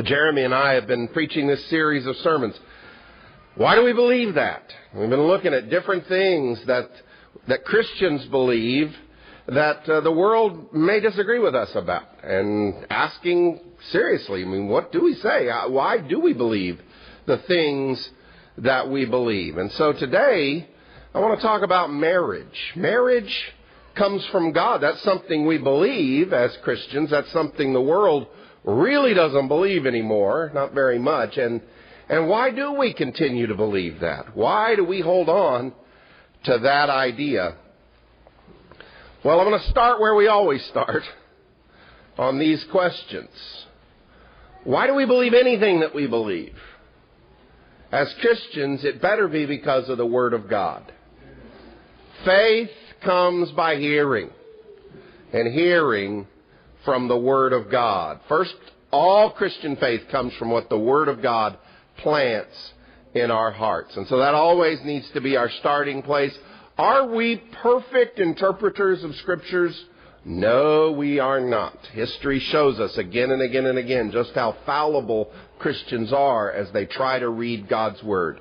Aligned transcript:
Jeremy 0.00 0.42
and 0.42 0.54
I 0.54 0.72
have 0.74 0.86
been 0.86 1.08
preaching 1.08 1.46
this 1.46 1.64
series 1.66 2.06
of 2.06 2.16
sermons. 2.18 2.58
Why 3.56 3.74
do 3.74 3.84
we 3.84 3.92
believe 3.92 4.34
that? 4.34 4.62
We've 4.94 5.10
been 5.10 5.26
looking 5.26 5.52
at 5.52 5.68
different 5.68 6.06
things 6.06 6.64
that 6.64 6.90
that 7.46 7.64
Christians 7.64 8.24
believe 8.26 8.96
that 9.48 9.88
uh, 9.88 10.00
the 10.00 10.10
world 10.10 10.72
may 10.72 11.00
disagree 11.00 11.38
with 11.38 11.54
us 11.54 11.74
about, 11.74 12.04
and 12.22 12.86
asking 12.88 13.60
seriously, 13.90 14.42
I 14.42 14.46
mean, 14.46 14.68
what 14.68 14.92
do 14.92 15.02
we 15.02 15.14
say? 15.14 15.50
Uh, 15.50 15.68
why 15.68 15.98
do 15.98 16.20
we 16.20 16.32
believe 16.32 16.80
the 17.26 17.38
things 17.38 18.10
that 18.58 18.88
we 18.88 19.04
believe? 19.04 19.58
And 19.58 19.70
so 19.72 19.92
today, 19.92 20.68
I 21.14 21.18
want 21.18 21.38
to 21.38 21.46
talk 21.46 21.62
about 21.62 21.92
marriage. 21.92 22.72
Marriage 22.76 23.52
comes 23.94 24.24
from 24.26 24.52
God. 24.52 24.80
That's 24.80 25.02
something 25.02 25.46
we 25.46 25.58
believe 25.58 26.32
as 26.32 26.56
Christians. 26.62 27.10
That's 27.10 27.30
something 27.32 27.72
the 27.74 27.80
world 27.80 28.26
really 28.64 29.14
doesn't 29.14 29.48
believe 29.48 29.86
anymore, 29.86 30.50
not 30.54 30.72
very 30.72 30.98
much. 30.98 31.36
And, 31.36 31.60
and 32.08 32.28
why 32.28 32.50
do 32.50 32.72
we 32.72 32.94
continue 32.94 33.46
to 33.46 33.54
believe 33.54 34.00
that? 34.00 34.36
Why 34.36 34.76
do 34.76 34.84
we 34.84 35.00
hold 35.00 35.28
on 35.28 35.72
to 36.44 36.58
that 36.58 36.90
idea? 36.90 37.56
Well, 39.24 39.40
I'm 39.40 39.48
going 39.48 39.60
to 39.60 39.70
start 39.70 40.00
where 40.00 40.14
we 40.14 40.26
always 40.26 40.64
start 40.66 41.02
on 42.18 42.38
these 42.38 42.64
questions. 42.70 43.30
Why 44.64 44.86
do 44.86 44.94
we 44.94 45.06
believe 45.06 45.34
anything 45.34 45.80
that 45.80 45.94
we 45.94 46.06
believe? 46.06 46.54
As 47.90 48.12
Christians, 48.20 48.84
it 48.84 49.02
better 49.02 49.28
be 49.28 49.44
because 49.44 49.88
of 49.88 49.98
the 49.98 50.06
Word 50.06 50.32
of 50.34 50.48
God. 50.48 50.90
Faith 52.24 52.70
comes 53.04 53.50
by 53.52 53.76
hearing, 53.76 54.30
and 55.32 55.52
hearing 55.52 56.26
from 56.84 57.08
the 57.08 57.16
Word 57.16 57.52
of 57.52 57.70
God. 57.70 58.20
First, 58.28 58.54
all 58.90 59.30
Christian 59.30 59.76
faith 59.76 60.02
comes 60.10 60.34
from 60.34 60.50
what 60.50 60.68
the 60.68 60.78
Word 60.78 61.08
of 61.08 61.22
God 61.22 61.58
plants 61.98 62.72
in 63.14 63.30
our 63.30 63.50
hearts. 63.50 63.96
And 63.96 64.06
so 64.08 64.18
that 64.18 64.34
always 64.34 64.80
needs 64.84 65.08
to 65.10 65.20
be 65.20 65.36
our 65.36 65.50
starting 65.50 66.02
place. 66.02 66.36
Are 66.78 67.06
we 67.06 67.36
perfect 67.62 68.18
interpreters 68.18 69.04
of 69.04 69.14
Scriptures? 69.16 69.84
No, 70.24 70.92
we 70.92 71.18
are 71.18 71.40
not. 71.40 71.76
History 71.92 72.38
shows 72.38 72.78
us 72.78 72.96
again 72.96 73.30
and 73.30 73.42
again 73.42 73.66
and 73.66 73.78
again 73.78 74.12
just 74.12 74.32
how 74.34 74.56
fallible 74.64 75.30
Christians 75.58 76.12
are 76.12 76.50
as 76.50 76.70
they 76.72 76.86
try 76.86 77.18
to 77.18 77.28
read 77.28 77.68
God's 77.68 78.02
Word. 78.02 78.40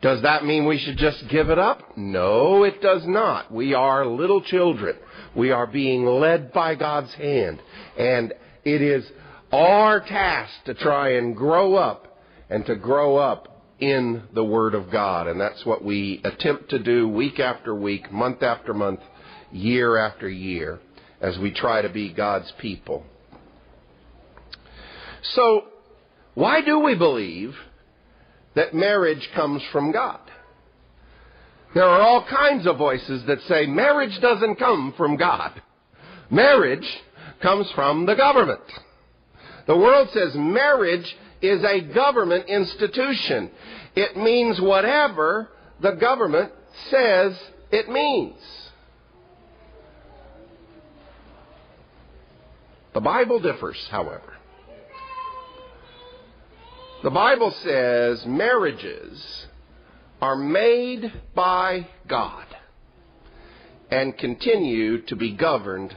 Does 0.00 0.22
that 0.22 0.44
mean 0.44 0.66
we 0.66 0.78
should 0.78 0.96
just 0.96 1.28
give 1.28 1.50
it 1.50 1.58
up? 1.58 1.96
No, 1.96 2.64
it 2.64 2.80
does 2.80 3.06
not. 3.06 3.52
We 3.52 3.74
are 3.74 4.06
little 4.06 4.40
children. 4.40 4.96
We 5.36 5.50
are 5.50 5.66
being 5.66 6.06
led 6.06 6.52
by 6.52 6.74
God's 6.74 7.12
hand. 7.14 7.60
And 7.98 8.32
it 8.64 8.82
is 8.82 9.04
our 9.52 10.00
task 10.00 10.52
to 10.64 10.74
try 10.74 11.14
and 11.14 11.36
grow 11.36 11.74
up 11.74 12.18
and 12.48 12.64
to 12.66 12.76
grow 12.76 13.16
up 13.16 13.62
in 13.78 14.22
the 14.34 14.44
Word 14.44 14.74
of 14.74 14.90
God. 14.90 15.26
And 15.28 15.40
that's 15.40 15.64
what 15.66 15.84
we 15.84 16.20
attempt 16.24 16.70
to 16.70 16.78
do 16.78 17.08
week 17.08 17.38
after 17.38 17.74
week, 17.74 18.10
month 18.10 18.42
after 18.42 18.72
month, 18.72 19.00
year 19.52 19.96
after 19.96 20.28
year, 20.28 20.80
as 21.20 21.38
we 21.38 21.52
try 21.52 21.82
to 21.82 21.88
be 21.88 22.12
God's 22.12 22.52
people. 22.58 23.04
So, 25.34 25.64
why 26.34 26.62
do 26.62 26.78
we 26.78 26.94
believe 26.94 27.54
that 28.56 28.74
marriage 28.74 29.28
comes 29.34 29.62
from 29.70 29.92
God. 29.92 30.18
There 31.76 31.84
are 31.84 32.00
all 32.00 32.24
kinds 32.24 32.66
of 32.66 32.78
voices 32.78 33.22
that 33.26 33.42
say 33.42 33.66
marriage 33.66 34.18
doesn't 34.22 34.54
come 34.54 34.94
from 34.96 35.16
God. 35.16 35.60
Marriage 36.30 36.88
comes 37.42 37.70
from 37.72 38.06
the 38.06 38.14
government. 38.14 38.62
The 39.66 39.76
world 39.76 40.08
says 40.14 40.34
marriage 40.34 41.14
is 41.42 41.62
a 41.62 41.82
government 41.82 42.46
institution. 42.48 43.50
It 43.94 44.16
means 44.16 44.58
whatever 44.58 45.50
the 45.78 45.90
government 45.90 46.50
says 46.88 47.38
it 47.70 47.90
means. 47.90 48.40
The 52.94 53.02
Bible 53.02 53.38
differs, 53.38 53.86
however. 53.90 54.32
The 57.02 57.10
Bible 57.10 57.50
says 57.50 58.24
marriages 58.24 59.46
are 60.20 60.36
made 60.36 61.12
by 61.34 61.86
God 62.08 62.46
and 63.90 64.16
continue 64.16 65.02
to 65.02 65.16
be 65.16 65.32
governed 65.32 65.94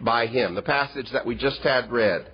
by 0.00 0.26
Him. 0.26 0.54
The 0.54 0.62
passage 0.62 1.10
that 1.12 1.26
we 1.26 1.34
just 1.34 1.60
had 1.60 1.90
read. 1.90 2.26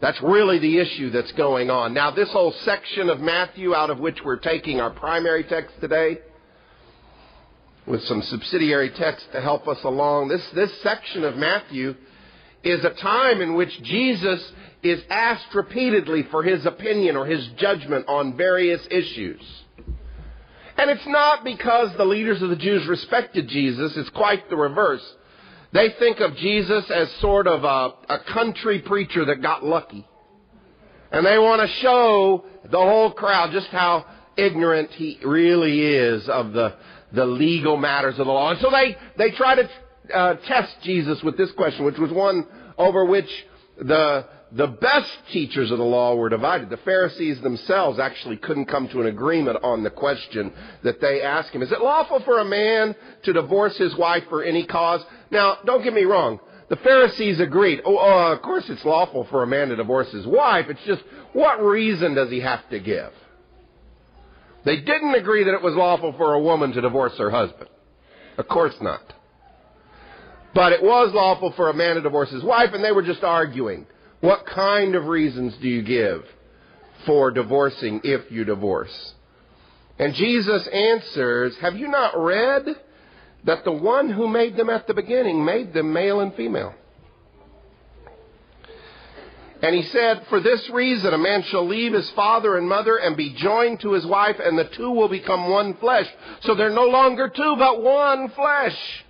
That's 0.00 0.20
really 0.22 0.58
the 0.58 0.78
issue 0.78 1.10
that's 1.10 1.32
going 1.32 1.70
on. 1.70 1.94
Now, 1.94 2.10
this 2.10 2.30
whole 2.30 2.52
section 2.64 3.08
of 3.08 3.18
Matthew, 3.18 3.74
out 3.74 3.90
of 3.90 3.98
which 3.98 4.18
we're 4.24 4.36
taking 4.36 4.80
our 4.80 4.90
primary 4.90 5.42
text 5.44 5.74
today, 5.80 6.18
with 7.86 8.02
some 8.02 8.20
subsidiary 8.22 8.90
texts 8.90 9.28
to 9.32 9.40
help 9.40 9.66
us 9.66 9.78
along, 9.84 10.28
this, 10.28 10.46
this 10.54 10.70
section 10.82 11.24
of 11.24 11.36
Matthew 11.36 11.94
is 12.62 12.84
a 12.84 12.90
time 12.90 13.40
in 13.40 13.54
which 13.54 13.70
Jesus 13.82 14.52
is 14.82 15.00
asked 15.08 15.54
repeatedly 15.54 16.24
for 16.30 16.42
his 16.42 16.66
opinion 16.66 17.16
or 17.16 17.24
his 17.24 17.46
judgment 17.56 18.06
on 18.08 18.36
various 18.36 18.86
issues. 18.90 19.40
And 20.78 20.90
it's 20.90 21.06
not 21.06 21.44
because 21.44 21.96
the 21.96 22.04
leaders 22.04 22.42
of 22.42 22.50
the 22.50 22.56
Jews 22.56 22.86
respected 22.86 23.48
Jesus, 23.48 23.96
it's 23.96 24.10
quite 24.10 24.48
the 24.50 24.56
reverse. 24.56 25.04
They 25.72 25.90
think 25.98 26.20
of 26.20 26.36
Jesus 26.36 26.90
as 26.90 27.10
sort 27.20 27.46
of 27.46 27.64
a, 27.64 28.14
a 28.14 28.18
country 28.32 28.80
preacher 28.80 29.24
that 29.26 29.42
got 29.42 29.64
lucky. 29.64 30.06
And 31.10 31.24
they 31.24 31.38
want 31.38 31.62
to 31.62 31.68
show 31.78 32.44
the 32.70 32.78
whole 32.78 33.12
crowd 33.12 33.52
just 33.52 33.68
how 33.68 34.06
ignorant 34.36 34.90
he 34.92 35.18
really 35.24 35.80
is 35.80 36.28
of 36.28 36.52
the, 36.52 36.74
the 37.12 37.24
legal 37.24 37.76
matters 37.76 38.18
of 38.18 38.26
the 38.26 38.32
law. 38.32 38.50
And 38.50 38.60
so 38.60 38.70
they, 38.70 38.96
they 39.16 39.34
try 39.36 39.54
to 39.54 39.68
uh, 40.14 40.34
test 40.46 40.76
Jesus 40.82 41.22
with 41.22 41.36
this 41.36 41.50
question, 41.52 41.84
which 41.84 41.98
was 41.98 42.10
one 42.10 42.46
over 42.78 43.04
which 43.04 43.28
the 43.78 44.26
the 44.52 44.68
best 44.68 45.10
teachers 45.32 45.70
of 45.70 45.78
the 45.78 45.84
law 45.84 46.14
were 46.14 46.28
divided. 46.28 46.70
The 46.70 46.76
Pharisees 46.78 47.40
themselves 47.40 47.98
actually 47.98 48.36
couldn't 48.36 48.66
come 48.66 48.88
to 48.88 49.00
an 49.00 49.08
agreement 49.08 49.58
on 49.62 49.82
the 49.82 49.90
question 49.90 50.52
that 50.84 51.00
they 51.00 51.20
asked 51.20 51.50
him. 51.50 51.62
Is 51.62 51.72
it 51.72 51.80
lawful 51.80 52.20
for 52.20 52.38
a 52.38 52.44
man 52.44 52.94
to 53.24 53.32
divorce 53.32 53.76
his 53.76 53.96
wife 53.96 54.22
for 54.28 54.44
any 54.44 54.64
cause? 54.64 55.04
Now, 55.30 55.58
don't 55.64 55.82
get 55.82 55.92
me 55.92 56.04
wrong. 56.04 56.38
The 56.68 56.76
Pharisees 56.76 57.40
agreed. 57.40 57.80
Oh, 57.84 57.96
uh, 57.96 58.34
of 58.34 58.42
course 58.42 58.64
it's 58.68 58.84
lawful 58.84 59.26
for 59.30 59.42
a 59.42 59.46
man 59.46 59.68
to 59.68 59.76
divorce 59.76 60.10
his 60.12 60.26
wife. 60.26 60.66
It's 60.68 60.84
just, 60.86 61.02
what 61.32 61.62
reason 61.62 62.14
does 62.14 62.30
he 62.30 62.40
have 62.40 62.68
to 62.70 62.78
give? 62.78 63.12
They 64.64 64.80
didn't 64.80 65.14
agree 65.14 65.44
that 65.44 65.54
it 65.54 65.62
was 65.62 65.74
lawful 65.74 66.12
for 66.16 66.34
a 66.34 66.40
woman 66.40 66.72
to 66.72 66.80
divorce 66.80 67.16
her 67.18 67.30
husband. 67.30 67.70
Of 68.38 68.48
course 68.48 68.74
not. 68.80 69.12
But 70.54 70.72
it 70.72 70.82
was 70.82 71.12
lawful 71.14 71.52
for 71.52 71.68
a 71.68 71.74
man 71.74 71.96
to 71.96 72.00
divorce 72.00 72.30
his 72.30 72.42
wife, 72.42 72.70
and 72.72 72.82
they 72.82 72.92
were 72.92 73.02
just 73.02 73.22
arguing. 73.22 73.86
What 74.26 74.44
kind 74.44 74.96
of 74.96 75.06
reasons 75.06 75.54
do 75.62 75.68
you 75.68 75.82
give 75.82 76.24
for 77.04 77.30
divorcing 77.30 78.00
if 78.02 78.28
you 78.28 78.44
divorce? 78.44 79.14
And 80.00 80.16
Jesus 80.16 80.66
answers, 80.66 81.56
Have 81.58 81.76
you 81.76 81.86
not 81.86 82.18
read 82.18 82.66
that 83.44 83.62
the 83.62 83.70
one 83.70 84.10
who 84.10 84.26
made 84.26 84.56
them 84.56 84.68
at 84.68 84.88
the 84.88 84.94
beginning 84.94 85.44
made 85.44 85.72
them 85.72 85.92
male 85.92 86.18
and 86.18 86.34
female? 86.34 86.74
And 89.62 89.76
he 89.76 89.84
said, 89.84 90.26
For 90.28 90.40
this 90.40 90.70
reason, 90.70 91.14
a 91.14 91.18
man 91.18 91.44
shall 91.44 91.68
leave 91.68 91.92
his 91.92 92.10
father 92.10 92.58
and 92.58 92.68
mother 92.68 92.96
and 92.96 93.16
be 93.16 93.32
joined 93.32 93.78
to 93.82 93.92
his 93.92 94.06
wife, 94.06 94.40
and 94.44 94.58
the 94.58 94.64
two 94.64 94.90
will 94.90 95.08
become 95.08 95.50
one 95.50 95.74
flesh. 95.74 96.08
So 96.40 96.56
they're 96.56 96.70
no 96.70 96.86
longer 96.86 97.28
two, 97.28 97.54
but 97.56 97.80
one 97.80 98.30
flesh. 98.30 99.04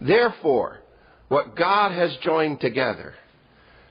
Therefore, 0.00 0.80
what 1.28 1.54
God 1.54 1.92
has 1.92 2.16
joined 2.22 2.62
together, 2.62 3.14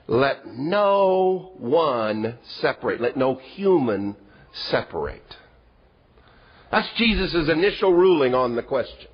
let 0.07 0.47
no 0.47 1.51
one 1.57 2.37
separate. 2.61 3.01
Let 3.01 3.17
no 3.17 3.35
human 3.35 4.15
separate. 4.51 5.37
That's 6.71 6.89
Jesus' 6.95 7.49
initial 7.49 7.93
ruling 7.93 8.33
on 8.33 8.55
the 8.55 8.63
question. 8.63 9.07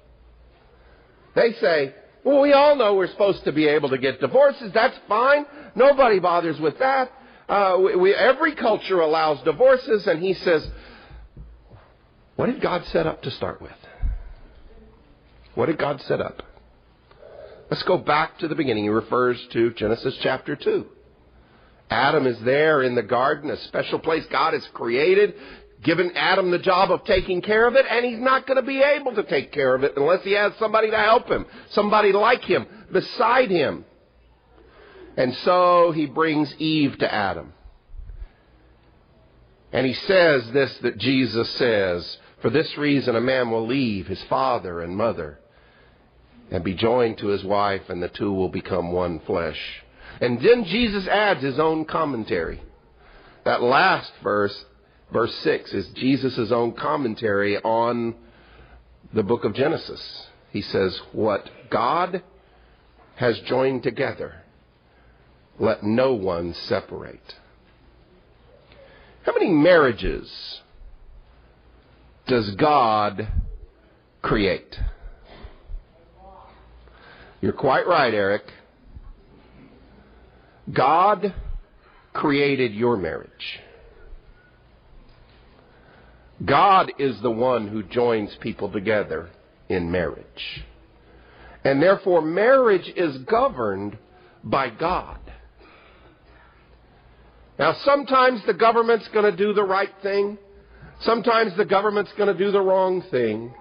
They 1.35 1.53
say, 1.53 1.95
well, 2.23 2.41
we 2.41 2.53
all 2.53 2.75
know 2.75 2.95
we're 2.95 3.07
supposed 3.07 3.43
to 3.45 3.51
be 3.51 3.67
able 3.67 3.89
to 3.89 3.97
get 3.97 4.21
divorces. 4.21 4.71
That's 4.71 4.97
fine. 5.07 5.45
Nobody 5.75 6.19
bothers 6.19 6.59
with 6.59 6.77
that. 6.79 7.11
Uh, 7.49 7.77
we, 7.83 7.95
we, 7.95 8.13
every 8.13 8.55
culture 8.55 9.01
allows 9.01 9.41
divorces, 9.43 10.07
and 10.07 10.21
he 10.21 10.33
says, 10.33 10.67
what 12.35 12.45
did 12.47 12.61
God 12.61 12.85
set 12.85 13.05
up 13.05 13.21
to 13.23 13.31
start 13.31 13.61
with? 13.61 13.71
What 15.55 15.67
did 15.67 15.77
God 15.77 16.01
set 16.01 16.21
up? 16.21 16.41
Let's 17.69 17.83
go 17.83 17.97
back 17.97 18.39
to 18.39 18.47
the 18.47 18.55
beginning. 18.55 18.83
He 18.83 18.89
refers 18.89 19.43
to 19.51 19.71
Genesis 19.71 20.17
chapter 20.21 20.55
2. 20.55 20.85
Adam 21.89 22.27
is 22.27 22.39
there 22.41 22.81
in 22.81 22.95
the 22.95 23.03
garden, 23.03 23.49
a 23.49 23.57
special 23.57 23.99
place 23.99 24.25
God 24.31 24.53
has 24.53 24.67
created, 24.73 25.35
given 25.83 26.11
Adam 26.15 26.51
the 26.51 26.59
job 26.59 26.91
of 26.91 27.03
taking 27.03 27.41
care 27.41 27.67
of 27.67 27.75
it, 27.75 27.85
and 27.89 28.05
he's 28.05 28.19
not 28.19 28.47
going 28.47 28.57
to 28.57 28.65
be 28.65 28.81
able 28.81 29.13
to 29.15 29.23
take 29.23 29.51
care 29.51 29.75
of 29.75 29.83
it 29.83 29.93
unless 29.95 30.23
he 30.23 30.31
has 30.31 30.53
somebody 30.59 30.89
to 30.89 30.97
help 30.97 31.27
him, 31.27 31.45
somebody 31.69 32.11
like 32.11 32.43
him, 32.43 32.65
beside 32.91 33.49
him. 33.49 33.85
And 35.17 35.35
so 35.37 35.91
he 35.91 36.05
brings 36.05 36.53
Eve 36.57 36.97
to 36.99 37.13
Adam. 37.13 37.53
And 39.71 39.85
he 39.85 39.93
says 39.93 40.49
this 40.51 40.75
that 40.79 40.97
Jesus 40.97 41.49
says, 41.51 42.17
For 42.41 42.49
this 42.49 42.77
reason 42.77 43.15
a 43.15 43.21
man 43.21 43.51
will 43.51 43.67
leave 43.67 44.07
his 44.07 44.21
father 44.23 44.81
and 44.81 44.95
mother 44.95 45.39
and 46.51 46.63
be 46.63 46.73
joined 46.73 47.17
to 47.19 47.27
his 47.27 47.43
wife, 47.43 47.89
and 47.89 48.01
the 48.01 48.09
two 48.09 48.31
will 48.31 48.49
become 48.49 48.91
one 48.91 49.19
flesh. 49.21 49.59
And 50.21 50.39
then 50.41 50.65
Jesus 50.65 51.07
adds 51.07 51.41
his 51.41 51.59
own 51.59 51.85
commentary. 51.85 52.61
That 53.45 53.61
last 53.61 54.11
verse, 54.21 54.65
verse 55.11 55.33
6, 55.43 55.73
is 55.73 55.87
Jesus' 55.95 56.51
own 56.51 56.73
commentary 56.73 57.57
on 57.57 58.15
the 59.13 59.23
book 59.23 59.43
of 59.43 59.53
Genesis. 59.53 60.27
He 60.51 60.61
says, 60.61 60.99
What 61.11 61.49
God 61.69 62.23
has 63.15 63.39
joined 63.39 63.83
together, 63.83 64.43
let 65.59 65.83
no 65.83 66.13
one 66.13 66.53
separate. 66.53 67.35
How 69.23 69.33
many 69.33 69.49
marriages 69.49 70.61
does 72.27 72.51
God 72.55 73.27
create? 74.21 74.79
You're 77.43 77.51
quite 77.51 77.85
right, 77.85 78.13
Eric. 78.13 78.43
God 80.71 81.35
created 82.13 82.73
your 82.73 82.95
marriage. 82.95 83.59
God 86.45 86.93
is 86.97 87.19
the 87.21 87.29
one 87.29 87.67
who 87.67 87.83
joins 87.83 88.33
people 88.39 88.71
together 88.71 89.29
in 89.67 89.91
marriage. 89.91 90.63
And 91.65 91.83
therefore, 91.83 92.21
marriage 92.21 92.89
is 92.95 93.17
governed 93.23 93.97
by 94.41 94.69
God. 94.69 95.19
Now, 97.59 97.73
sometimes 97.83 98.41
the 98.45 98.53
government's 98.53 99.09
going 99.09 99.29
to 99.29 99.35
do 99.35 99.51
the 99.51 99.65
right 99.65 99.93
thing. 100.01 100.37
Sometimes 101.01 101.57
the 101.57 101.65
government's 101.65 102.13
going 102.13 102.31
to 102.31 102.41
do 102.41 102.51
the 102.51 102.61
wrong 102.61 103.01
thing. 103.11 103.53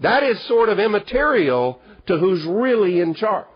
That 0.00 0.22
is 0.22 0.40
sort 0.48 0.70
of 0.70 0.78
immaterial 0.78 1.82
to 2.08 2.18
who's 2.18 2.44
really 2.44 3.00
in 3.00 3.14
charge. 3.14 3.46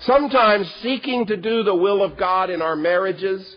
Sometimes 0.00 0.70
seeking 0.82 1.26
to 1.26 1.36
do 1.36 1.62
the 1.62 1.74
will 1.74 2.02
of 2.02 2.16
God 2.16 2.50
in 2.50 2.62
our 2.62 2.76
marriages, 2.76 3.56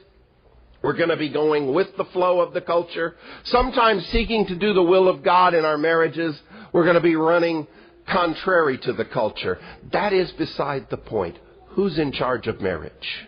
we're 0.81 0.97
going 0.97 1.09
to 1.09 1.17
be 1.17 1.29
going 1.29 1.73
with 1.73 1.95
the 1.97 2.05
flow 2.05 2.41
of 2.41 2.53
the 2.53 2.61
culture. 2.61 3.15
Sometimes 3.43 4.05
seeking 4.07 4.47
to 4.47 4.55
do 4.55 4.73
the 4.73 4.83
will 4.83 5.07
of 5.07 5.23
God 5.23 5.53
in 5.53 5.65
our 5.65 5.77
marriages, 5.77 6.39
we're 6.73 6.83
going 6.83 6.95
to 6.95 7.01
be 7.01 7.15
running 7.15 7.67
contrary 8.07 8.77
to 8.79 8.93
the 8.93 9.05
culture. 9.05 9.59
That 9.91 10.13
is 10.13 10.31
beside 10.31 10.89
the 10.89 10.97
point. 10.97 11.37
Who's 11.69 11.97
in 11.99 12.11
charge 12.11 12.47
of 12.47 12.59
marriage? 12.59 13.27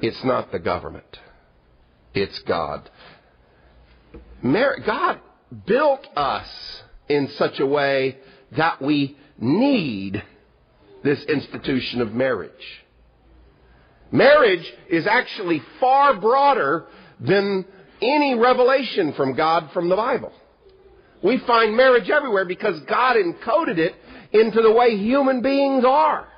It's 0.00 0.22
not 0.24 0.52
the 0.52 0.58
government. 0.58 1.18
It's 2.14 2.38
God. 2.40 2.88
God 4.42 5.20
built 5.66 6.06
us 6.16 6.82
in 7.08 7.28
such 7.28 7.58
a 7.60 7.66
way 7.66 8.18
that 8.56 8.80
we 8.80 9.16
need 9.38 10.22
this 11.02 11.22
institution 11.24 12.00
of 12.00 12.12
marriage. 12.12 12.52
Marriage 14.10 14.70
is 14.90 15.06
actually 15.06 15.62
far 15.80 16.20
broader 16.20 16.86
than 17.18 17.64
any 18.00 18.34
revelation 18.34 19.14
from 19.14 19.34
God 19.34 19.70
from 19.72 19.88
the 19.88 19.96
Bible. 19.96 20.32
We 21.22 21.38
find 21.46 21.76
marriage 21.76 22.10
everywhere 22.10 22.44
because 22.44 22.80
God 22.80 23.16
encoded 23.16 23.78
it 23.78 23.94
into 24.32 24.60
the 24.60 24.72
way 24.72 24.96
human 24.96 25.40
beings 25.40 25.84
are. 25.84 26.28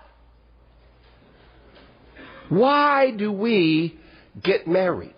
Why 2.48 3.10
do 3.10 3.32
we 3.32 3.98
get 4.42 4.66
married? 4.66 5.14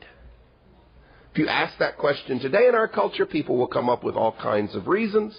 If 1.33 1.39
you 1.39 1.49
ask 1.49 1.77
that 1.79 1.99
question 1.99 2.39
today 2.39 2.69
in 2.69 2.75
our 2.75 2.89
culture, 2.89 3.27
people 3.27 3.59
will 3.59 3.67
come 3.67 3.91
up 3.91 4.05
with 4.05 4.15
all 4.15 4.33
kinds 4.33 4.75
of 4.75 4.87
reasons. 4.87 5.39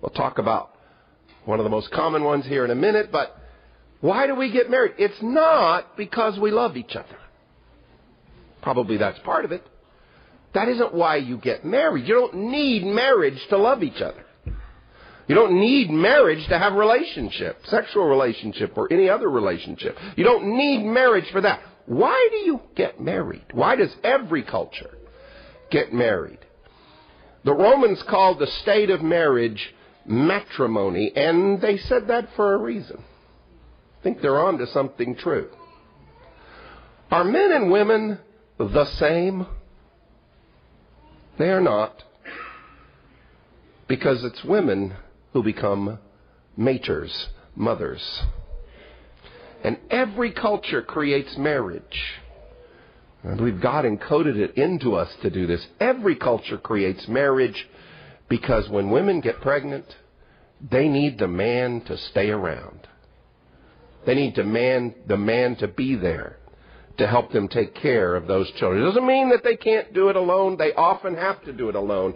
We'll 0.00 0.10
talk 0.10 0.38
about 0.38 0.75
one 1.46 1.58
of 1.60 1.64
the 1.64 1.70
most 1.70 1.90
common 1.90 2.24
ones 2.24 2.44
here 2.44 2.64
in 2.64 2.70
a 2.70 2.74
minute, 2.74 3.10
but 3.10 3.40
why 4.00 4.26
do 4.26 4.34
we 4.34 4.52
get 4.52 4.70
married? 4.70 4.92
It's 4.98 5.22
not 5.22 5.96
because 5.96 6.38
we 6.38 6.50
love 6.50 6.76
each 6.76 6.94
other. 6.94 7.16
Probably 8.62 8.98
that's 8.98 9.18
part 9.20 9.44
of 9.44 9.52
it. 9.52 9.66
That 10.54 10.68
isn't 10.68 10.92
why 10.92 11.16
you 11.16 11.38
get 11.38 11.64
married. 11.64 12.06
You 12.06 12.14
don't 12.14 12.34
need 12.50 12.84
marriage 12.84 13.38
to 13.50 13.56
love 13.56 13.82
each 13.82 14.00
other. 14.00 14.24
You 15.28 15.34
don't 15.34 15.58
need 15.58 15.90
marriage 15.90 16.46
to 16.48 16.58
have 16.58 16.74
relationship, 16.74 17.58
sexual 17.66 18.06
relationship 18.06 18.76
or 18.76 18.92
any 18.92 19.08
other 19.08 19.28
relationship. 19.28 19.96
You 20.16 20.24
don't 20.24 20.56
need 20.56 20.84
marriage 20.84 21.30
for 21.32 21.40
that. 21.40 21.60
Why 21.86 22.28
do 22.30 22.36
you 22.38 22.60
get 22.74 23.00
married? 23.00 23.44
Why 23.52 23.76
does 23.76 23.94
every 24.04 24.42
culture 24.42 24.90
get 25.70 25.92
married? 25.92 26.38
The 27.44 27.54
Romans 27.54 28.02
called 28.08 28.38
the 28.38 28.46
state 28.62 28.90
of 28.90 29.02
marriage 29.02 29.74
matrimony, 30.06 31.12
and 31.14 31.60
they 31.60 31.78
said 31.78 32.08
that 32.08 32.28
for 32.36 32.54
a 32.54 32.58
reason. 32.58 33.02
I 34.00 34.02
think 34.02 34.20
they're 34.20 34.40
on 34.40 34.58
to 34.58 34.66
something 34.68 35.16
true. 35.16 35.48
Are 37.10 37.24
men 37.24 37.52
and 37.52 37.70
women 37.70 38.18
the 38.58 38.84
same? 38.84 39.46
They 41.38 41.50
are 41.50 41.60
not. 41.60 42.02
Because 43.88 44.24
it's 44.24 44.42
women 44.44 44.94
who 45.32 45.42
become 45.42 45.98
maters, 46.58 47.26
mothers. 47.54 48.22
And 49.62 49.78
every 49.90 50.32
culture 50.32 50.82
creates 50.82 51.36
marriage. 51.36 52.20
I 53.24 53.34
believe 53.34 53.60
God 53.60 53.84
encoded 53.84 54.36
it 54.36 54.56
into 54.56 54.94
us 54.94 55.12
to 55.22 55.30
do 55.30 55.46
this. 55.46 55.66
Every 55.80 56.14
culture 56.14 56.58
creates 56.58 57.08
marriage 57.08 57.68
because 58.28 58.68
when 58.68 58.90
women 58.90 59.20
get 59.20 59.40
pregnant, 59.40 59.84
they 60.70 60.88
need 60.88 61.18
the 61.18 61.28
man 61.28 61.82
to 61.82 61.96
stay 61.96 62.30
around. 62.30 62.86
They 64.04 64.14
need 64.14 64.36
the 64.36 64.44
man, 64.44 64.94
the 65.06 65.16
man 65.16 65.56
to 65.56 65.68
be 65.68 65.96
there 65.96 66.38
to 66.98 67.06
help 67.06 67.30
them 67.32 67.48
take 67.48 67.74
care 67.74 68.16
of 68.16 68.26
those 68.26 68.50
children. 68.52 68.82
It 68.82 68.86
doesn't 68.86 69.06
mean 69.06 69.30
that 69.30 69.44
they 69.44 69.56
can't 69.56 69.92
do 69.92 70.08
it 70.08 70.16
alone. 70.16 70.56
They 70.56 70.72
often 70.72 71.14
have 71.14 71.44
to 71.44 71.52
do 71.52 71.68
it 71.68 71.74
alone. 71.74 72.14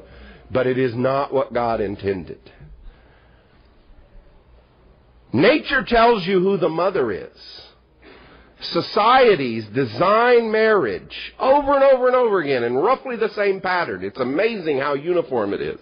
But 0.51 0.67
it 0.67 0.79
is 0.79 0.95
not 0.95 1.33
what 1.33 1.53
God 1.53 1.81
intended. 1.81 2.41
Nature 5.33 5.85
tells 5.85 6.27
you 6.27 6.41
who 6.41 6.56
the 6.56 6.69
mother 6.69 7.13
is. 7.13 7.63
Societies 8.61 9.67
design 9.67 10.51
marriage 10.51 11.34
over 11.39 11.75
and 11.75 11.84
over 11.84 12.08
and 12.08 12.17
over 12.17 12.41
again 12.41 12.65
in 12.65 12.75
roughly 12.75 13.17
the 13.17 13.31
same 13.31 13.61
pattern. 13.61 14.03
It's 14.03 14.19
amazing 14.19 14.79
how 14.79 14.94
uniform 14.94 15.55
it 15.55 15.63
is 15.63 15.81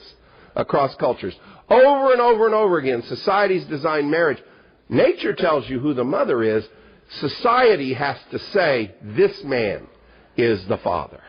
across 0.58 0.94
cultures. 0.96 1.34
Over 1.70 2.12
and 2.12 2.20
over 2.20 2.44
and 2.44 2.54
over 2.54 2.78
again, 2.78 3.02
societies 3.04 3.64
design 3.64 4.10
marriage. 4.10 4.42
Nature 4.90 5.32
tells 5.32 5.68
you 5.70 5.78
who 5.78 5.94
the 5.94 6.04
mother 6.04 6.42
is. 6.42 6.68
Society 7.20 7.94
has 7.94 8.18
to 8.32 8.38
say, 8.38 8.94
this 9.00 9.42
man 9.44 9.86
is 10.36 10.66
the 10.66 10.78
father. 10.78 11.20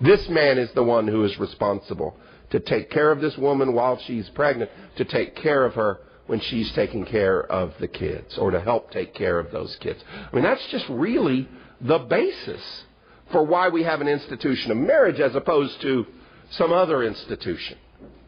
This 0.00 0.28
man 0.28 0.58
is 0.58 0.72
the 0.72 0.82
one 0.82 1.06
who 1.06 1.22
is 1.24 1.38
responsible 1.38 2.16
to 2.50 2.58
take 2.60 2.90
care 2.90 3.12
of 3.12 3.20
this 3.20 3.36
woman 3.36 3.72
while 3.72 3.98
she's 3.98 4.28
pregnant, 4.30 4.70
to 4.96 5.04
take 5.04 5.36
care 5.36 5.64
of 5.64 5.74
her 5.74 6.00
when 6.26 6.40
she's 6.40 6.72
taking 6.72 7.04
care 7.04 7.44
of 7.44 7.74
the 7.78 7.88
kids, 7.88 8.38
or 8.38 8.50
to 8.50 8.60
help 8.60 8.90
take 8.90 9.14
care 9.14 9.38
of 9.38 9.50
those 9.50 9.76
kids. 9.76 10.02
I 10.10 10.34
mean, 10.34 10.44
that's 10.44 10.66
just 10.68 10.88
really 10.88 11.48
the 11.80 11.98
basis 11.98 12.84
for 13.30 13.44
why 13.44 13.68
we 13.68 13.82
have 13.82 14.00
an 14.00 14.08
institution 14.08 14.70
of 14.70 14.76
marriage 14.76 15.20
as 15.20 15.34
opposed 15.34 15.80
to 15.82 16.06
some 16.50 16.72
other 16.72 17.02
institution. 17.02 17.78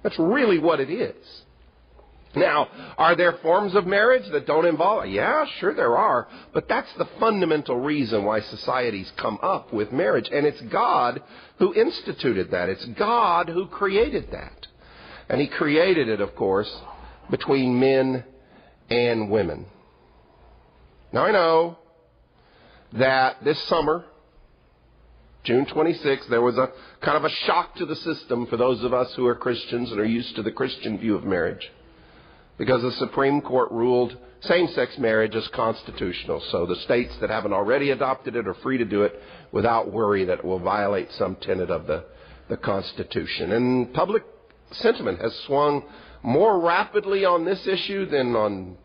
That's 0.07 0.21
really 0.21 0.61
what 0.61 0.79
it 0.79 0.89
is. 0.89 1.17
Now, 2.37 2.69
are 2.97 3.17
there 3.17 3.33
forms 3.43 3.75
of 3.75 3.89
marriage 3.89 4.31
that 4.31 4.47
don't 4.47 4.65
involve? 4.65 5.07
Yeah, 5.07 5.47
sure 5.59 5.75
there 5.75 5.97
are. 5.97 6.29
But 6.53 6.69
that's 6.69 6.93
the 6.93 7.09
fundamental 7.19 7.77
reason 7.77 8.23
why 8.23 8.39
societies 8.39 9.13
come 9.17 9.41
up 9.43 9.73
with 9.73 9.91
marriage. 9.91 10.29
And 10.33 10.47
it's 10.47 10.61
God 10.61 11.21
who 11.59 11.75
instituted 11.75 12.53
that. 12.53 12.69
It's 12.69 12.85
God 12.85 13.49
who 13.49 13.67
created 13.67 14.31
that. 14.31 14.69
And 15.29 15.41
He 15.41 15.49
created 15.49 16.09
it, 16.09 16.21
of 16.21 16.37
course, 16.37 16.73
between 17.29 17.81
men 17.81 18.23
and 18.89 19.29
women. 19.29 19.67
Now 21.13 21.25
I 21.25 21.33
know 21.33 21.79
that 22.93 23.43
this 23.43 23.61
summer, 23.65 24.05
June 25.47 25.65
26th, 25.65 26.29
there 26.29 26.43
was 26.43 26.59
a 26.59 26.73
kind 27.00 27.17
of 27.17 27.25
a 27.25 27.31
shock 27.31 27.76
to 27.76 27.87
the 27.87 27.95
system 27.95 28.47
for 28.49 28.57
those 28.57 28.83
of 28.83 28.93
us 28.93 29.15
who 29.15 29.26
are 29.26 29.37
Christians 29.37 29.93
and 29.93 30.00
are 30.00 30.05
used 30.05 30.35
to 30.35 30.43
the 30.43 30.50
Christian 30.50 30.99
view 30.99 31.15
of 31.15 31.23
marriage 31.23 31.71
because 32.59 32.83
the 32.83 32.91
Supreme 32.93 33.41
Court 33.41 33.71
ruled 33.71 34.17
same 34.41 34.67
sex 34.69 34.99
marriage 34.99 35.37
is 35.37 35.47
constitutional. 35.49 36.43
So 36.50 36.67
the 36.67 36.75
states 36.76 37.17
that 37.21 37.31
haven't 37.31 37.53
already 37.53 37.91
adopted 37.91 38.35
it 38.35 38.49
are 38.49 38.55
free 38.55 38.79
to 38.79 38.85
do 38.85 39.03
it 39.03 39.21
without 39.53 39.93
worry 39.93 40.25
that 40.25 40.41
it 40.41 40.45
will 40.45 40.59
violate 40.59 41.12
some 41.12 41.37
tenet 41.37 41.71
of 41.71 41.87
the, 41.87 42.05
the 42.49 42.57
Constitution. 42.57 43.53
And 43.53 43.95
public 43.95 44.25
sentiment 44.73 45.21
has 45.21 45.35
swung 45.47 45.85
more 46.25 46.59
rapidly 46.59 47.25
on 47.25 47.45
this 47.45 47.69
issue 47.69 48.07
than 48.07 48.35
on 48.35 48.76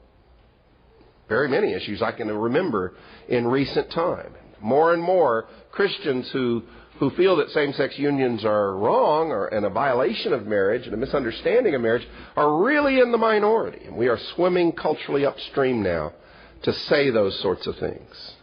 very 1.27 1.49
many 1.49 1.73
issues 1.73 2.03
I 2.03 2.11
can 2.11 2.27
remember 2.27 2.93
in 3.27 3.47
recent 3.47 3.89
time. 3.89 4.35
more 4.61 4.93
and 4.93 5.01
more 5.01 5.47
Christians 5.71 6.29
who 6.31 6.63
who 6.99 7.09
feel 7.11 7.37
that 7.37 7.49
same-sex 7.49 7.97
unions 7.97 8.45
are 8.45 8.77
wrong 8.77 9.31
or 9.31 9.47
and 9.47 9.65
a 9.65 9.69
violation 9.71 10.33
of 10.33 10.45
marriage 10.45 10.85
and 10.85 10.93
a 10.93 10.97
misunderstanding 10.97 11.73
of 11.73 11.81
marriage 11.81 12.07
are 12.35 12.63
really 12.63 12.99
in 12.99 13.11
the 13.11 13.17
minority. 13.17 13.85
And 13.85 13.97
we 13.97 14.07
are 14.07 14.19
swimming 14.35 14.71
culturally 14.71 15.25
upstream 15.25 15.81
now 15.81 16.13
to 16.61 16.71
say 16.71 17.09
those 17.09 17.39
sorts 17.39 17.65
of 17.65 17.75
things. 17.77 18.33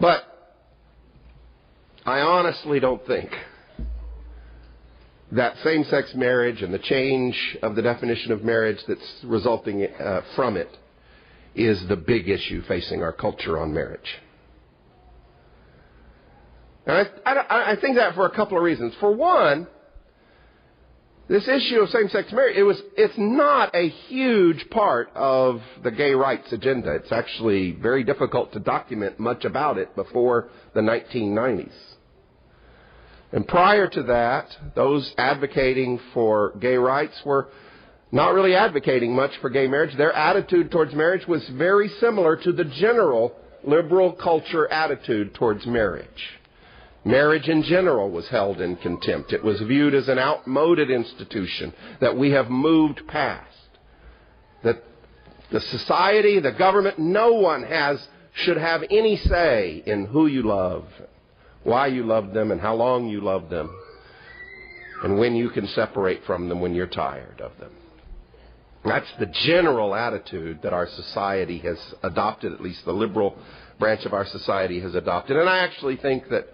But 0.00 0.24
I 2.04 2.20
honestly 2.20 2.80
don't 2.80 3.06
think 3.06 3.30
that 5.30 5.56
same 5.58 5.84
sex 5.84 6.14
marriage 6.14 6.62
and 6.62 6.72
the 6.74 6.78
change 6.78 7.58
of 7.62 7.76
the 7.76 7.82
definition 7.82 8.32
of 8.32 8.42
marriage 8.42 8.82
that's 8.88 9.20
resulting 9.22 9.84
uh, 9.84 10.22
from 10.34 10.56
it 10.56 10.76
is 11.54 11.86
the 11.86 11.96
big 11.96 12.28
issue 12.28 12.62
facing 12.62 13.02
our 13.02 13.12
culture 13.12 13.58
on 13.58 13.72
marriage. 13.72 14.18
And 16.88 17.06
I, 17.26 17.30
I, 17.30 17.72
I 17.72 17.76
think 17.76 17.96
that 17.96 18.14
for 18.14 18.26
a 18.26 18.34
couple 18.34 18.56
of 18.56 18.64
reasons. 18.64 18.94
For 18.98 19.14
one, 19.14 19.66
this 21.28 21.46
issue 21.46 21.80
of 21.80 21.90
same-sex 21.90 22.32
marriage, 22.32 22.56
it 22.56 22.62
was, 22.62 22.80
it's 22.96 23.14
not 23.18 23.74
a 23.74 23.90
huge 23.90 24.70
part 24.70 25.10
of 25.14 25.60
the 25.84 25.90
gay 25.90 26.12
rights 26.12 26.50
agenda. 26.50 26.94
It's 26.94 27.12
actually 27.12 27.72
very 27.72 28.02
difficult 28.04 28.54
to 28.54 28.60
document 28.60 29.20
much 29.20 29.44
about 29.44 29.76
it 29.76 29.94
before 29.94 30.48
the 30.74 30.80
1990s. 30.80 31.74
And 33.32 33.46
prior 33.46 33.86
to 33.88 34.02
that, 34.04 34.46
those 34.74 35.12
advocating 35.18 36.00
for 36.14 36.54
gay 36.58 36.76
rights 36.76 37.20
were 37.26 37.48
not 38.10 38.32
really 38.32 38.54
advocating 38.54 39.14
much 39.14 39.32
for 39.42 39.50
gay 39.50 39.66
marriage. 39.68 39.94
Their 39.98 40.14
attitude 40.14 40.70
towards 40.70 40.94
marriage 40.94 41.26
was 41.28 41.46
very 41.50 41.90
similar 42.00 42.36
to 42.36 42.52
the 42.52 42.64
general 42.64 43.36
liberal 43.62 44.12
culture 44.12 44.66
attitude 44.68 45.34
towards 45.34 45.66
marriage. 45.66 46.06
Marriage 47.04 47.48
in 47.48 47.62
general 47.62 48.10
was 48.10 48.28
held 48.28 48.60
in 48.60 48.76
contempt. 48.76 49.32
It 49.32 49.44
was 49.44 49.60
viewed 49.60 49.94
as 49.94 50.08
an 50.08 50.18
outmoded 50.18 50.90
institution 50.90 51.72
that 52.00 52.16
we 52.16 52.30
have 52.32 52.50
moved 52.50 53.06
past. 53.06 53.56
That 54.64 54.82
the 55.50 55.60
society, 55.60 56.40
the 56.40 56.52
government, 56.52 56.98
no 56.98 57.34
one 57.34 57.62
has, 57.62 58.06
should 58.34 58.56
have 58.56 58.82
any 58.90 59.16
say 59.16 59.82
in 59.86 60.06
who 60.06 60.26
you 60.26 60.42
love, 60.42 60.86
why 61.62 61.86
you 61.86 62.04
love 62.04 62.32
them, 62.34 62.50
and 62.50 62.60
how 62.60 62.74
long 62.74 63.08
you 63.08 63.20
love 63.20 63.48
them, 63.48 63.70
and 65.02 65.18
when 65.18 65.36
you 65.36 65.50
can 65.50 65.66
separate 65.68 66.24
from 66.24 66.48
them 66.48 66.60
when 66.60 66.74
you're 66.74 66.86
tired 66.86 67.40
of 67.40 67.52
them. 67.58 67.72
That's 68.84 69.10
the 69.18 69.26
general 69.26 69.94
attitude 69.94 70.60
that 70.62 70.72
our 70.72 70.88
society 70.88 71.58
has 71.58 71.78
adopted, 72.02 72.52
at 72.52 72.60
least 72.60 72.84
the 72.84 72.92
liberal 72.92 73.36
branch 73.78 74.04
of 74.04 74.12
our 74.12 74.26
society 74.26 74.80
has 74.80 74.94
adopted. 74.94 75.36
And 75.36 75.48
I 75.48 75.58
actually 75.58 75.96
think 75.96 76.28
that 76.30 76.48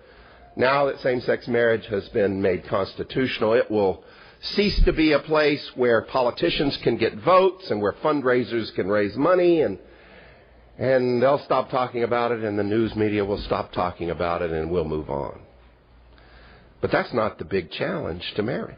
now 0.56 0.86
that 0.86 1.00
same 1.00 1.20
sex 1.20 1.48
marriage 1.48 1.86
has 1.86 2.08
been 2.10 2.40
made 2.40 2.66
constitutional, 2.66 3.54
it 3.54 3.70
will 3.70 4.04
cease 4.40 4.80
to 4.84 4.92
be 4.92 5.12
a 5.12 5.18
place 5.18 5.70
where 5.74 6.02
politicians 6.02 6.76
can 6.82 6.96
get 6.96 7.14
votes 7.16 7.70
and 7.70 7.80
where 7.80 7.94
fundraisers 7.94 8.72
can 8.74 8.88
raise 8.88 9.16
money 9.16 9.62
and 9.62 9.78
and 10.76 11.22
they'll 11.22 11.42
stop 11.44 11.70
talking 11.70 12.02
about 12.02 12.32
it 12.32 12.42
and 12.42 12.58
the 12.58 12.64
news 12.64 12.94
media 12.96 13.24
will 13.24 13.38
stop 13.38 13.72
talking 13.72 14.10
about 14.10 14.42
it 14.42 14.50
and 14.50 14.70
we'll 14.70 14.84
move 14.84 15.08
on. 15.08 15.40
But 16.80 16.90
that's 16.90 17.12
not 17.14 17.38
the 17.38 17.44
big 17.44 17.70
challenge 17.70 18.24
to 18.34 18.42
marriage. 18.42 18.76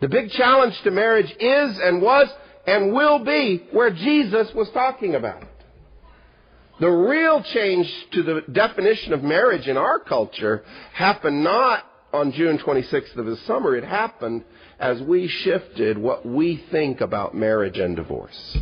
The 0.00 0.08
big 0.08 0.30
challenge 0.30 0.80
to 0.82 0.92
marriage 0.92 1.30
is 1.40 1.78
and 1.80 2.00
was 2.00 2.28
and 2.66 2.92
will 2.92 3.18
be 3.24 3.66
where 3.72 3.90
Jesus 3.90 4.52
was 4.54 4.70
talking 4.70 5.16
about. 5.16 5.42
The 6.80 6.88
real 6.88 7.42
change 7.42 7.92
to 8.12 8.22
the 8.22 8.42
definition 8.52 9.12
of 9.12 9.22
marriage 9.22 9.66
in 9.66 9.76
our 9.76 9.98
culture 9.98 10.64
happened 10.92 11.42
not 11.42 11.84
on 12.12 12.32
June 12.32 12.58
26th 12.58 13.16
of 13.16 13.26
this 13.26 13.40
summer. 13.46 13.74
It 13.74 13.84
happened 13.84 14.44
as 14.78 15.02
we 15.02 15.26
shifted 15.26 15.98
what 15.98 16.24
we 16.24 16.56
think 16.70 17.00
about 17.00 17.34
marriage 17.34 17.78
and 17.78 17.96
divorce. 17.96 18.58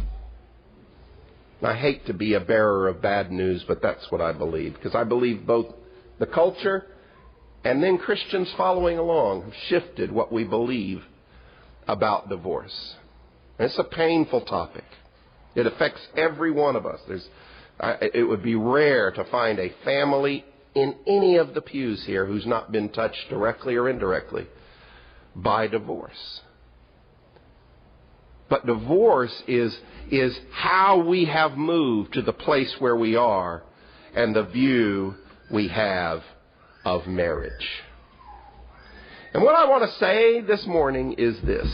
I 1.62 1.74
hate 1.74 2.06
to 2.06 2.14
be 2.14 2.34
a 2.34 2.40
bearer 2.40 2.88
of 2.88 3.02
bad 3.02 3.30
news, 3.30 3.64
but 3.68 3.82
that's 3.82 4.10
what 4.10 4.20
I 4.20 4.32
believe. 4.32 4.74
Because 4.74 4.94
I 4.94 5.04
believe 5.04 5.46
both 5.46 5.74
the 6.18 6.26
culture 6.26 6.86
and 7.64 7.82
then 7.82 7.98
Christians 7.98 8.52
following 8.56 8.98
along 8.98 9.42
have 9.42 9.54
shifted 9.68 10.10
what 10.10 10.32
we 10.32 10.44
believe 10.44 11.02
about 11.86 12.28
divorce. 12.28 12.94
And 13.58 13.66
it's 13.66 13.78
a 13.78 13.84
painful 13.84 14.42
topic. 14.42 14.84
It 15.54 15.66
affects 15.66 16.00
every 16.16 16.50
one 16.50 16.76
of 16.76 16.86
us. 16.86 17.00
There's 17.08 17.28
it 17.80 18.26
would 18.28 18.42
be 18.42 18.54
rare 18.54 19.10
to 19.10 19.24
find 19.24 19.58
a 19.58 19.72
family 19.84 20.44
in 20.74 20.94
any 21.06 21.36
of 21.36 21.54
the 21.54 21.60
pews 21.60 22.04
here 22.04 22.26
who's 22.26 22.46
not 22.46 22.72
been 22.72 22.88
touched 22.90 23.28
directly 23.28 23.76
or 23.76 23.88
indirectly 23.88 24.46
by 25.34 25.66
divorce. 25.66 26.40
But 28.48 28.66
divorce 28.66 29.42
is, 29.48 29.76
is 30.10 30.38
how 30.52 30.98
we 31.00 31.24
have 31.24 31.56
moved 31.56 32.14
to 32.14 32.22
the 32.22 32.32
place 32.32 32.74
where 32.78 32.96
we 32.96 33.16
are 33.16 33.62
and 34.14 34.34
the 34.34 34.44
view 34.44 35.14
we 35.50 35.68
have 35.68 36.22
of 36.84 37.06
marriage. 37.06 37.66
And 39.34 39.42
what 39.42 39.56
I 39.56 39.68
want 39.68 39.90
to 39.90 39.98
say 39.98 40.40
this 40.40 40.66
morning 40.66 41.14
is 41.18 41.40
this. 41.40 41.68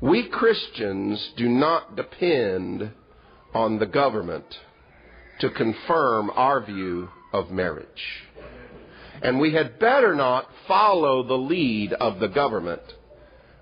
We 0.00 0.28
Christians 0.28 1.32
do 1.36 1.48
not 1.48 1.94
depend 1.96 2.90
on 3.54 3.78
the 3.78 3.86
government 3.86 4.44
to 5.40 5.50
confirm 5.50 6.30
our 6.34 6.64
view 6.64 7.08
of 7.32 7.50
marriage. 7.50 7.88
And 9.22 9.40
we 9.40 9.52
had 9.52 9.78
better 9.78 10.14
not 10.14 10.48
follow 10.68 11.22
the 11.22 11.34
lead 11.34 11.92
of 11.94 12.20
the 12.20 12.28
government 12.28 12.82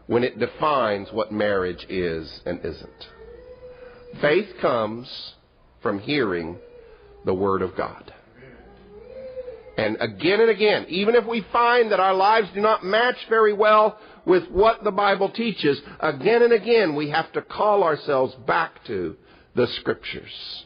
when 0.07 0.25
it 0.25 0.39
defines 0.39 1.09
what 1.13 1.31
marriage 1.31 1.87
is 1.89 2.41
and 2.45 2.59
isn't. 2.65 3.09
Faith 4.21 4.49
comes 4.61 5.35
from 5.83 5.99
hearing 6.01 6.59
the 7.25 7.35
Word 7.35 7.63
of 7.63 7.77
God. 7.77 8.13
And 9.77 9.97
again 10.01 10.41
and 10.41 10.51
again, 10.51 10.87
even 10.89 11.15
if 11.15 11.27
we 11.27 11.47
find 11.53 11.93
that 11.93 12.01
our 12.01 12.15
lives 12.15 12.49
do 12.55 12.61
not 12.61 12.85
match 12.85 13.17
very 13.29 13.53
well 13.55 13.99
with 14.27 14.49
what 14.51 14.85
the 14.85 14.91
Bible 14.91 15.31
teaches, 15.31 15.81
again 16.01 16.43
and 16.43 16.53
again 16.53 16.95
we 16.95 17.11
have 17.11 17.33
to 17.33 17.43
call 17.43 17.83
ourselves 17.83 18.35
back 18.47 18.85
to 18.87 19.17
the 19.55 19.67
Scriptures. 19.67 20.65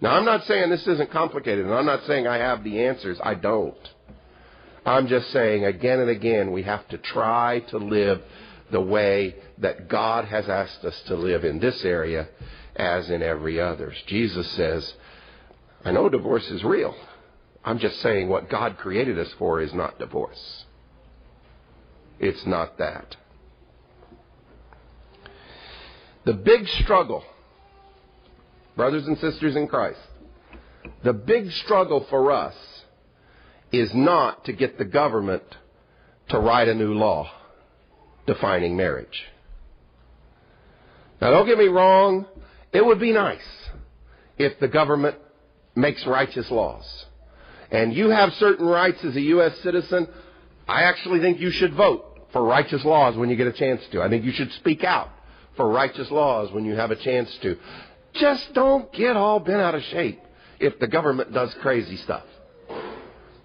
Now, 0.00 0.14
I'm 0.16 0.24
not 0.24 0.44
saying 0.44 0.70
this 0.70 0.86
isn't 0.86 1.10
complicated, 1.10 1.64
and 1.64 1.74
I'm 1.74 1.86
not 1.86 2.04
saying 2.06 2.26
I 2.26 2.38
have 2.38 2.64
the 2.64 2.84
answers. 2.84 3.18
I 3.22 3.34
don't. 3.34 3.76
I'm 4.86 5.06
just 5.06 5.30
saying 5.30 5.64
again 5.64 6.00
and 6.00 6.10
again 6.10 6.52
we 6.52 6.62
have 6.64 6.86
to 6.88 6.98
try 6.98 7.60
to 7.68 7.78
live 7.78 8.20
the 8.70 8.80
way 8.80 9.34
that 9.58 9.88
God 9.88 10.26
has 10.26 10.48
asked 10.48 10.84
us 10.84 11.00
to 11.06 11.14
live 11.14 11.44
in 11.44 11.58
this 11.58 11.84
area 11.84 12.28
as 12.76 13.08
in 13.08 13.22
every 13.22 13.60
others. 13.60 13.94
Jesus 14.06 14.50
says, 14.52 14.92
I 15.84 15.92
know 15.92 16.08
divorce 16.08 16.50
is 16.50 16.64
real. 16.64 16.94
I'm 17.64 17.78
just 17.78 18.00
saying 18.00 18.28
what 18.28 18.50
God 18.50 18.76
created 18.76 19.18
us 19.18 19.32
for 19.38 19.60
is 19.60 19.72
not 19.72 19.98
divorce. 19.98 20.64
It's 22.18 22.44
not 22.44 22.78
that. 22.78 23.16
The 26.24 26.34
big 26.34 26.68
struggle 26.68 27.24
brothers 28.76 29.06
and 29.06 29.18
sisters 29.18 29.56
in 29.56 29.68
Christ, 29.68 30.00
the 31.02 31.12
big 31.12 31.50
struggle 31.50 32.06
for 32.10 32.32
us 32.32 32.54
is 33.72 33.90
not 33.94 34.44
to 34.44 34.52
get 34.52 34.78
the 34.78 34.84
government 34.84 35.42
to 36.28 36.38
write 36.38 36.68
a 36.68 36.74
new 36.74 36.94
law 36.94 37.30
defining 38.26 38.76
marriage. 38.76 39.24
Now, 41.20 41.30
don't 41.30 41.46
get 41.46 41.58
me 41.58 41.68
wrong, 41.68 42.26
it 42.72 42.84
would 42.84 43.00
be 43.00 43.12
nice 43.12 43.40
if 44.38 44.58
the 44.58 44.68
government 44.68 45.16
makes 45.74 46.06
righteous 46.06 46.50
laws. 46.50 46.84
And 47.70 47.94
you 47.94 48.10
have 48.10 48.32
certain 48.34 48.66
rights 48.66 48.98
as 49.04 49.16
a 49.16 49.20
U.S. 49.20 49.58
citizen. 49.62 50.08
I 50.68 50.82
actually 50.82 51.20
think 51.20 51.40
you 51.40 51.50
should 51.50 51.74
vote 51.74 52.04
for 52.32 52.42
righteous 52.42 52.84
laws 52.84 53.16
when 53.16 53.30
you 53.30 53.36
get 53.36 53.46
a 53.46 53.52
chance 53.52 53.80
to. 53.92 54.02
I 54.02 54.08
think 54.08 54.24
you 54.24 54.32
should 54.32 54.52
speak 54.52 54.84
out 54.84 55.08
for 55.56 55.68
righteous 55.68 56.10
laws 56.10 56.52
when 56.52 56.64
you 56.64 56.74
have 56.74 56.90
a 56.90 56.96
chance 56.96 57.36
to. 57.42 57.56
Just 58.14 58.54
don't 58.54 58.92
get 58.92 59.16
all 59.16 59.40
bent 59.40 59.60
out 59.60 59.74
of 59.74 59.82
shape 59.84 60.20
if 60.60 60.78
the 60.78 60.86
government 60.86 61.32
does 61.32 61.54
crazy 61.60 61.96
stuff. 61.98 62.24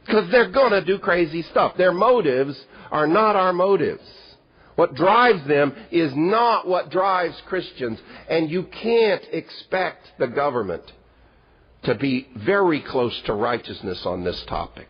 Because 0.06 0.30
they're 0.32 0.52
going 0.52 0.72
to 0.72 0.84
do 0.84 1.00
crazy 1.00 1.44
stuff. 1.44 1.76
Their 1.78 1.94
motives 1.94 2.60
are 2.92 3.08
not 3.08 3.36
our 3.36 3.54
motives. 3.54 4.04
What 4.76 4.96
drives 4.96 5.46
them 5.48 5.76
is 5.92 6.14
not 6.16 6.68
what 6.68 6.90
drives 6.90 7.40
Christians. 7.48 8.00
And 8.30 8.50
you 8.50 8.64
can't 8.64 9.24
expect 9.32 10.14
the 10.18 10.28
government 10.28 10.84
to 11.84 11.96
be 11.96 12.28
very 12.36 12.82
close 12.82 13.20
to 13.26 13.34
righteousness 13.34 14.06
on 14.06 14.24
this 14.24 14.44
topic. 14.48 14.88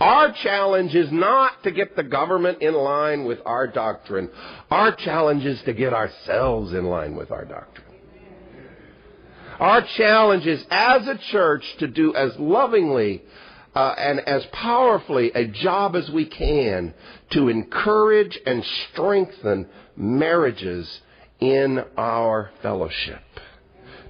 Our 0.00 0.32
challenge 0.32 0.94
is 0.94 1.10
not 1.12 1.62
to 1.64 1.70
get 1.70 1.96
the 1.96 2.02
government 2.02 2.62
in 2.62 2.74
line 2.74 3.24
with 3.24 3.38
our 3.44 3.66
doctrine. 3.66 4.30
Our 4.70 4.94
challenge 4.94 5.44
is 5.44 5.60
to 5.62 5.72
get 5.72 5.92
ourselves 5.92 6.72
in 6.72 6.86
line 6.86 7.16
with 7.16 7.30
our 7.30 7.44
doctrine. 7.44 7.87
Our 9.58 9.82
challenge 9.82 10.46
is 10.46 10.64
as 10.70 11.06
a 11.08 11.18
church 11.18 11.64
to 11.78 11.88
do 11.88 12.14
as 12.14 12.36
lovingly 12.38 13.22
uh, 13.74 13.94
and 13.98 14.20
as 14.20 14.46
powerfully 14.52 15.32
a 15.34 15.46
job 15.46 15.96
as 15.96 16.08
we 16.10 16.26
can 16.26 16.94
to 17.30 17.48
encourage 17.48 18.38
and 18.46 18.64
strengthen 18.92 19.66
marriages 19.96 21.00
in 21.40 21.84
our 21.96 22.50
fellowship. 22.62 23.22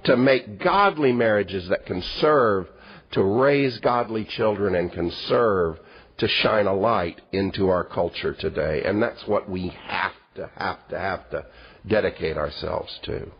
To 0.05 0.15
make 0.15 0.59
godly 0.59 1.11
marriages 1.11 1.67
that 1.69 1.85
can 1.85 2.01
serve 2.19 2.67
to 3.11 3.23
raise 3.23 3.79
godly 3.79 4.25
children 4.25 4.75
and 4.75 4.91
can 4.91 5.11
serve 5.27 5.79
to 6.19 6.27
shine 6.27 6.67
a 6.67 6.73
light 6.73 7.21
into 7.31 7.69
our 7.69 7.83
culture 7.83 8.33
today. 8.33 8.83
And 8.85 9.01
that's 9.01 9.25
what 9.27 9.49
we 9.49 9.69
have 9.87 10.11
to, 10.35 10.49
have 10.55 10.87
to, 10.89 10.99
have 10.99 11.29
to 11.31 11.45
dedicate 11.87 12.37
ourselves 12.37 12.99
to. 13.03 13.31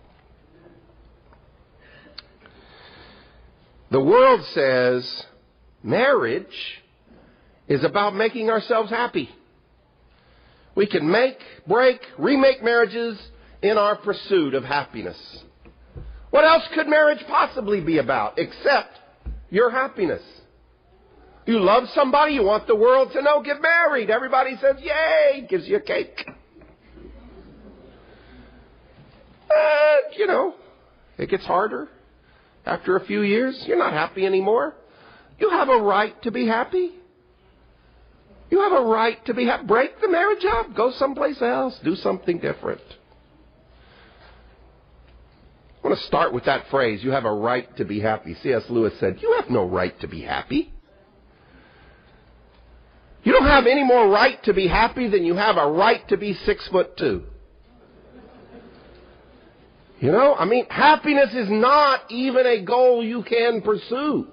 The 3.91 3.99
world 3.99 4.41
says 4.53 5.25
marriage 5.81 6.81
is 7.67 7.83
about 7.83 8.15
making 8.15 8.49
ourselves 8.49 8.89
happy. 8.89 9.29
We 10.75 10.85
can 10.85 11.09
make, 11.09 11.39
break, 11.67 11.99
remake 12.17 12.63
marriages 12.63 13.19
in 13.61 13.77
our 13.77 13.95
pursuit 13.95 14.53
of 14.53 14.63
happiness. 14.63 15.17
What 16.29 16.45
else 16.45 16.63
could 16.75 16.87
marriage 16.87 17.23
possibly 17.27 17.81
be 17.81 17.97
about 17.97 18.37
except 18.37 18.99
your 19.49 19.71
happiness? 19.71 20.21
You 21.47 21.59
love 21.59 21.89
somebody, 21.95 22.33
you 22.33 22.43
want 22.43 22.67
the 22.67 22.75
world 22.75 23.11
to 23.13 23.21
know, 23.23 23.41
get 23.41 23.59
married. 23.59 24.11
Everybody 24.11 24.55
says, 24.61 24.75
yay, 24.79 25.47
gives 25.49 25.67
you 25.67 25.77
a 25.77 25.81
cake. 25.81 26.23
Uh, 29.49 29.95
you 30.15 30.27
know, 30.27 30.53
it 31.17 31.27
gets 31.27 31.43
harder. 31.45 31.89
After 32.65 32.95
a 32.95 33.05
few 33.05 33.21
years, 33.21 33.61
you're 33.67 33.77
not 33.77 33.93
happy 33.93 34.25
anymore. 34.25 34.75
You 35.39 35.49
have 35.49 35.69
a 35.69 35.77
right 35.77 36.21
to 36.23 36.31
be 36.31 36.45
happy. 36.45 36.91
You 38.49 38.61
have 38.61 38.73
a 38.73 38.85
right 38.85 39.23
to 39.25 39.33
be 39.33 39.45
happy. 39.45 39.65
Break 39.65 40.01
the 40.01 40.09
marriage 40.09 40.45
up. 40.45 40.75
Go 40.75 40.91
someplace 40.91 41.41
else. 41.41 41.79
Do 41.83 41.95
something 41.95 42.39
different. 42.39 42.81
I 45.83 45.87
want 45.87 45.99
to 45.99 46.05
start 46.07 46.33
with 46.33 46.45
that 46.45 46.67
phrase, 46.69 47.03
you 47.03 47.11
have 47.11 47.25
a 47.25 47.31
right 47.31 47.75
to 47.77 47.85
be 47.85 48.01
happy. 48.01 48.35
C.S. 48.43 48.63
Lewis 48.69 48.93
said, 48.99 49.19
You 49.21 49.37
have 49.39 49.49
no 49.49 49.65
right 49.65 49.97
to 50.01 50.07
be 50.07 50.21
happy. 50.21 50.73
You 53.23 53.31
don't 53.31 53.47
have 53.47 53.65
any 53.65 53.83
more 53.83 54.09
right 54.09 54.41
to 54.43 54.53
be 54.53 54.67
happy 54.67 55.07
than 55.07 55.23
you 55.23 55.35
have 55.35 55.57
a 55.57 55.67
right 55.67 56.05
to 56.09 56.17
be 56.17 56.33
six 56.45 56.67
foot 56.67 56.97
two. 56.97 57.23
You 60.01 60.11
know, 60.13 60.33
I 60.33 60.45
mean, 60.45 60.65
happiness 60.69 61.33
is 61.33 61.49
not 61.49 62.09
even 62.09 62.45
a 62.45 62.61
goal 62.63 63.03
you 63.03 63.21
can 63.23 63.61
pursue. 63.61 64.27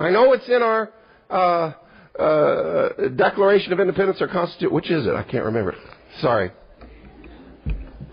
I 0.00 0.10
know 0.10 0.32
it's 0.32 0.48
in 0.48 0.62
our 0.62 0.92
uh, 1.30 1.72
uh, 2.20 3.08
Declaration 3.10 3.72
of 3.72 3.78
Independence 3.78 4.20
or 4.20 4.26
Constitution. 4.26 4.74
Which 4.74 4.90
is 4.90 5.06
it? 5.06 5.14
I 5.14 5.22
can't 5.22 5.44
remember. 5.44 5.76
Sorry. 6.20 6.50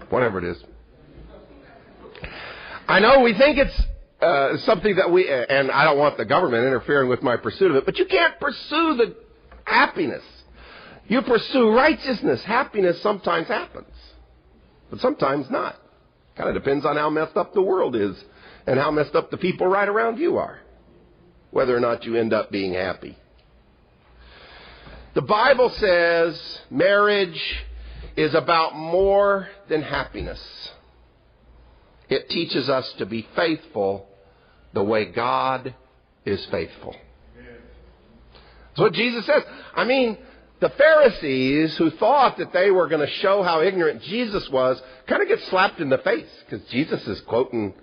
Whatever 0.10 0.38
it 0.38 0.44
is. 0.44 0.64
I 2.88 3.00
know 3.00 3.22
we 3.22 3.34
think 3.36 3.58
it's 3.58 3.82
uh, 4.22 4.58
something 4.66 4.96
that 4.98 5.12
we, 5.12 5.28
and 5.28 5.72
I 5.72 5.84
don't 5.86 5.98
want 5.98 6.18
the 6.18 6.26
government 6.26 6.66
interfering 6.66 7.10
with 7.10 7.24
my 7.24 7.38
pursuit 7.38 7.72
of 7.72 7.78
it, 7.78 7.86
but 7.86 7.98
you 7.98 8.06
can't 8.06 8.40
pursue 8.40 8.96
the 8.98 9.16
happiness. 9.64 10.24
You 11.08 11.24
pursue 11.24 11.72
righteousness. 11.72 12.44
Happiness 12.44 13.02
sometimes 13.02 13.48
happens, 13.48 13.94
but 14.92 15.00
sometimes 15.00 15.50
not. 15.50 15.76
Kind 16.36 16.50
of 16.50 16.56
depends 16.56 16.86
on 16.86 16.98
how 16.98 17.10
messed 17.10 17.38
up 17.38 17.54
the 17.54 17.62
world 17.62 17.96
is 17.96 18.16
and 18.68 18.80
how 18.80 18.92
messed 18.92 19.16
up 19.16 19.32
the 19.32 19.38
people 19.38 19.68
right 19.68 19.88
around 19.88 20.20
you 20.20 20.38
are, 20.38 20.60
whether 21.52 21.76
or 21.76 21.80
not 21.80 22.04
you 22.04 22.16
end 22.16 22.34
up 22.34 22.52
being 22.52 22.74
happy. 22.74 23.18
The 25.14 25.22
Bible 25.22 25.70
says 25.70 26.60
marriage 26.70 27.64
is 28.18 28.34
about 28.34 28.76
more 28.76 29.48
than 29.70 29.82
happiness. 29.82 30.42
It 32.10 32.30
teaches 32.30 32.70
us 32.70 32.92
to 32.98 33.06
be 33.06 33.28
faithful 33.36 34.08
the 34.74 34.84
way 34.84 35.06
God 35.06 35.74
is 36.26 36.46
faithful. 36.48 36.96
That's 38.76 38.80
what 38.80 38.94
Jesus 38.94 39.26
says. 39.26 39.44
I 39.74 39.86
mean, 39.86 40.18
the 40.60 40.70
Pharisees 40.70 41.76
who 41.78 41.92
thought 41.92 42.38
that 42.38 42.54
they 42.54 42.72
were 42.72 42.88
going 42.88 43.06
to 43.06 43.14
show 43.16 43.44
how 43.44 43.62
ignorant 43.62 44.02
Jesus 44.04 44.50
was 44.50 44.82
kind 45.08 45.22
of 45.22 45.28
get 45.28 45.42
slapped 45.50 45.80
in 45.80 45.90
the 45.90 45.98
face 45.98 46.30
because 46.48 46.66
Jesus 46.70 47.06
is 47.08 47.20
quoting, 47.22 47.74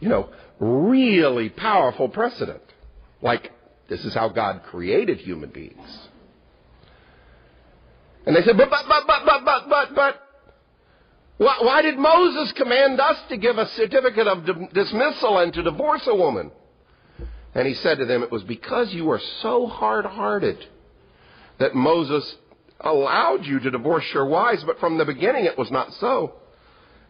you 0.00 0.08
know, 0.08 0.28
really 0.60 1.48
powerful 1.48 2.08
precedent. 2.08 2.62
Like, 3.22 3.52
this 3.88 4.04
is 4.04 4.14
how 4.14 4.28
God 4.28 4.62
created 4.64 5.18
human 5.20 5.50
beings. 5.50 6.08
And 8.26 8.36
they 8.36 8.42
said, 8.42 8.58
but, 8.58 8.68
but, 8.68 8.84
but, 8.86 9.06
but, 9.06 9.24
but, 9.24 9.44
but, 9.44 9.68
but, 9.68 9.94
but, 9.94 10.22
why, 11.38 11.56
why 11.62 11.82
did 11.82 11.96
Moses 11.98 12.52
command 12.52 13.00
us 13.00 13.16
to 13.30 13.36
give 13.36 13.56
a 13.56 13.66
certificate 13.68 14.26
of 14.26 14.74
dismissal 14.74 15.38
and 15.38 15.54
to 15.54 15.62
divorce 15.62 16.06
a 16.06 16.14
woman? 16.14 16.50
And 17.54 17.66
he 17.66 17.74
said 17.74 17.98
to 17.98 18.04
them, 18.04 18.22
It 18.22 18.30
was 18.30 18.42
because 18.42 18.92
you 18.92 19.06
were 19.06 19.20
so 19.40 19.66
hard 19.66 20.04
hearted 20.04 20.58
that 21.58 21.74
Moses 21.74 22.36
allowed 22.80 23.44
you 23.44 23.58
to 23.60 23.70
divorce 23.70 24.04
your 24.14 24.26
wives, 24.26 24.64
but 24.64 24.78
from 24.78 24.98
the 24.98 25.04
beginning 25.04 25.44
it 25.44 25.58
was 25.58 25.70
not 25.70 25.92
so. 25.94 26.34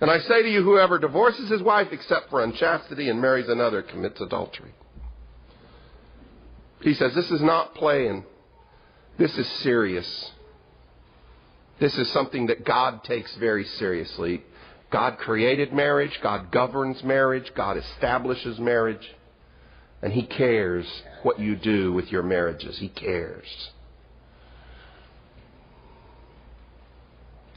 And 0.01 0.11
I 0.11 0.19
say 0.21 0.43
to 0.43 0.51
you, 0.51 0.63
whoever 0.63 0.99
divorces 0.99 1.49
his 1.49 1.63
wife 1.63 1.89
except 1.93 2.31
for 2.31 2.43
unchastity 2.43 3.09
and 3.09 3.21
marries 3.21 3.49
another 3.49 3.83
commits 3.83 4.21
adultery. 4.21 4.73
He 6.81 6.95
says, 6.95 7.15
This 7.15 7.31
is 7.31 7.43
not 7.43 7.75
playing. 7.75 8.25
This 9.19 9.37
is 9.37 9.49
serious. 9.49 10.33
This 11.81 11.97
is 11.99 12.11
something 12.11 12.47
that 12.47 12.65
God 12.65 13.05
takes 13.05 13.35
very 13.37 13.65
seriously. 13.65 14.45
God 14.91 15.19
created 15.19 15.73
marriage, 15.73 16.19
God 16.23 16.51
governs 16.51 17.03
marriage, 17.05 17.53
God 17.55 17.77
establishes 17.77 18.59
marriage, 18.59 19.15
and 20.01 20.13
He 20.13 20.23
cares 20.23 20.87
what 21.23 21.39
you 21.39 21.57
do 21.57 21.93
with 21.93 22.11
your 22.11 22.23
marriages. 22.23 22.79
He 22.79 22.89
cares. 22.89 23.71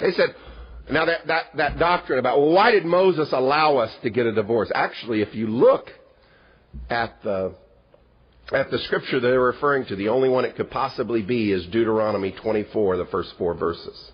They 0.01 0.11
said, 0.11 0.35
now 0.89 1.05
that, 1.05 1.27
that, 1.27 1.45
that 1.55 1.79
doctrine 1.79 2.19
about 2.19 2.39
well, 2.39 2.51
why 2.51 2.71
did 2.71 2.85
Moses 2.85 3.31
allow 3.31 3.77
us 3.77 3.91
to 4.03 4.09
get 4.09 4.25
a 4.25 4.33
divorce? 4.33 4.71
Actually, 4.73 5.21
if 5.21 5.33
you 5.35 5.47
look 5.47 5.89
at 6.89 7.21
the 7.23 7.55
at 8.51 8.69
the 8.69 8.79
scripture 8.79 9.19
they're 9.19 9.39
referring 9.39 9.85
to, 9.85 9.95
the 9.95 10.09
only 10.09 10.27
one 10.27 10.43
it 10.43 10.57
could 10.57 10.69
possibly 10.69 11.21
be 11.21 11.51
is 11.51 11.65
Deuteronomy 11.67 12.31
24, 12.31 12.97
the 12.97 13.05
first 13.05 13.33
four 13.37 13.53
verses. 13.53 14.11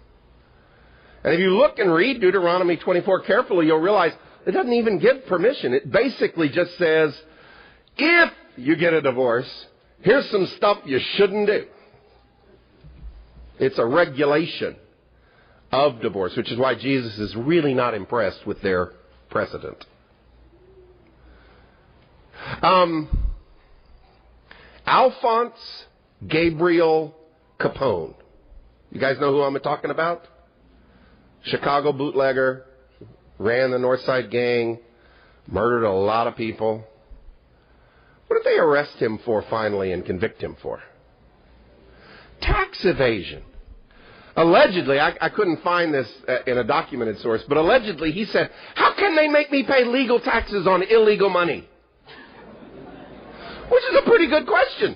And 1.23 1.34
if 1.34 1.39
you 1.39 1.58
look 1.58 1.80
and 1.80 1.91
read 1.91 2.21
Deuteronomy 2.21 2.78
24 2.78 3.21
carefully, 3.21 3.65
you'll 3.65 3.80
realize 3.80 4.12
it 4.45 4.52
doesn't 4.52 4.73
even 4.73 5.00
give 5.00 5.26
permission. 5.26 5.73
It 5.73 5.91
basically 5.91 6.50
just 6.50 6.78
says, 6.78 7.19
if 7.97 8.32
you 8.58 8.76
get 8.76 8.93
a 8.93 9.02
divorce, 9.02 9.50
here's 10.02 10.30
some 10.30 10.45
stuff 10.58 10.80
you 10.86 11.00
shouldn't 11.15 11.47
do. 11.47 11.65
It's 13.60 13.80
a 13.80 13.86
regulation 13.86 14.76
of 15.71 16.01
divorce, 16.01 16.36
which 16.36 16.51
is 16.51 16.58
why 16.58 16.75
Jesus 16.75 17.17
is 17.17 17.36
really 17.36 17.73
not 17.73 17.93
impressed 17.93 18.45
with 18.45 18.62
their 18.62 18.93
precedent. 19.30 19.86
Um, 22.62 23.10
Alphonse 24.86 25.86
Gabriel 26.25 27.15
Capone. 27.60 28.15
You 28.91 29.01
guys 29.01 29.19
know 29.19 29.32
who 29.32 29.41
I'm 29.41 29.60
talking 29.60 29.91
about? 29.91 30.25
Chicago 31.43 31.91
bootlegger, 31.91 32.65
ran 33.38 33.71
the 33.71 33.77
Northside 33.77 34.32
gang, 34.32 34.80
murdered 35.47 35.86
a 35.86 35.91
lot 35.91 36.27
of 36.27 36.36
people. 36.36 36.86
What 38.27 38.43
did 38.43 38.51
they 38.51 38.58
arrest 38.58 38.95
him 38.97 39.19
for 39.23 39.43
finally 39.49 39.91
and 39.91 40.06
convict 40.06 40.41
him 40.41 40.56
for? 40.62 40.82
Tax 42.41 42.84
evasion. 42.86 43.43
Allegedly, 44.38 45.00
I, 45.00 45.15
I 45.19 45.30
couldn't 45.30 45.63
find 45.63 45.91
this 45.91 46.08
uh, 46.28 46.43
in 46.45 46.60
a 46.60 46.63
documented 46.63 47.17
source, 47.19 47.41
but 47.50 47.58
allegedly 47.58 48.12
he 48.12 48.26
said, 48.26 48.52
How 48.76 48.93
can 48.93 49.15
they 49.15 49.28
make 49.28 49.52
me 49.52 49.63
pay 49.63 49.84
legal 49.84 50.19
taxes 50.19 50.67
on 50.67 50.84
illegal 50.84 51.32
money? 51.32 51.67
Which 53.69 53.84
is 53.84 53.97
a 54.00 54.08
pretty 54.08 54.28
good 54.28 54.45
question. 54.45 54.95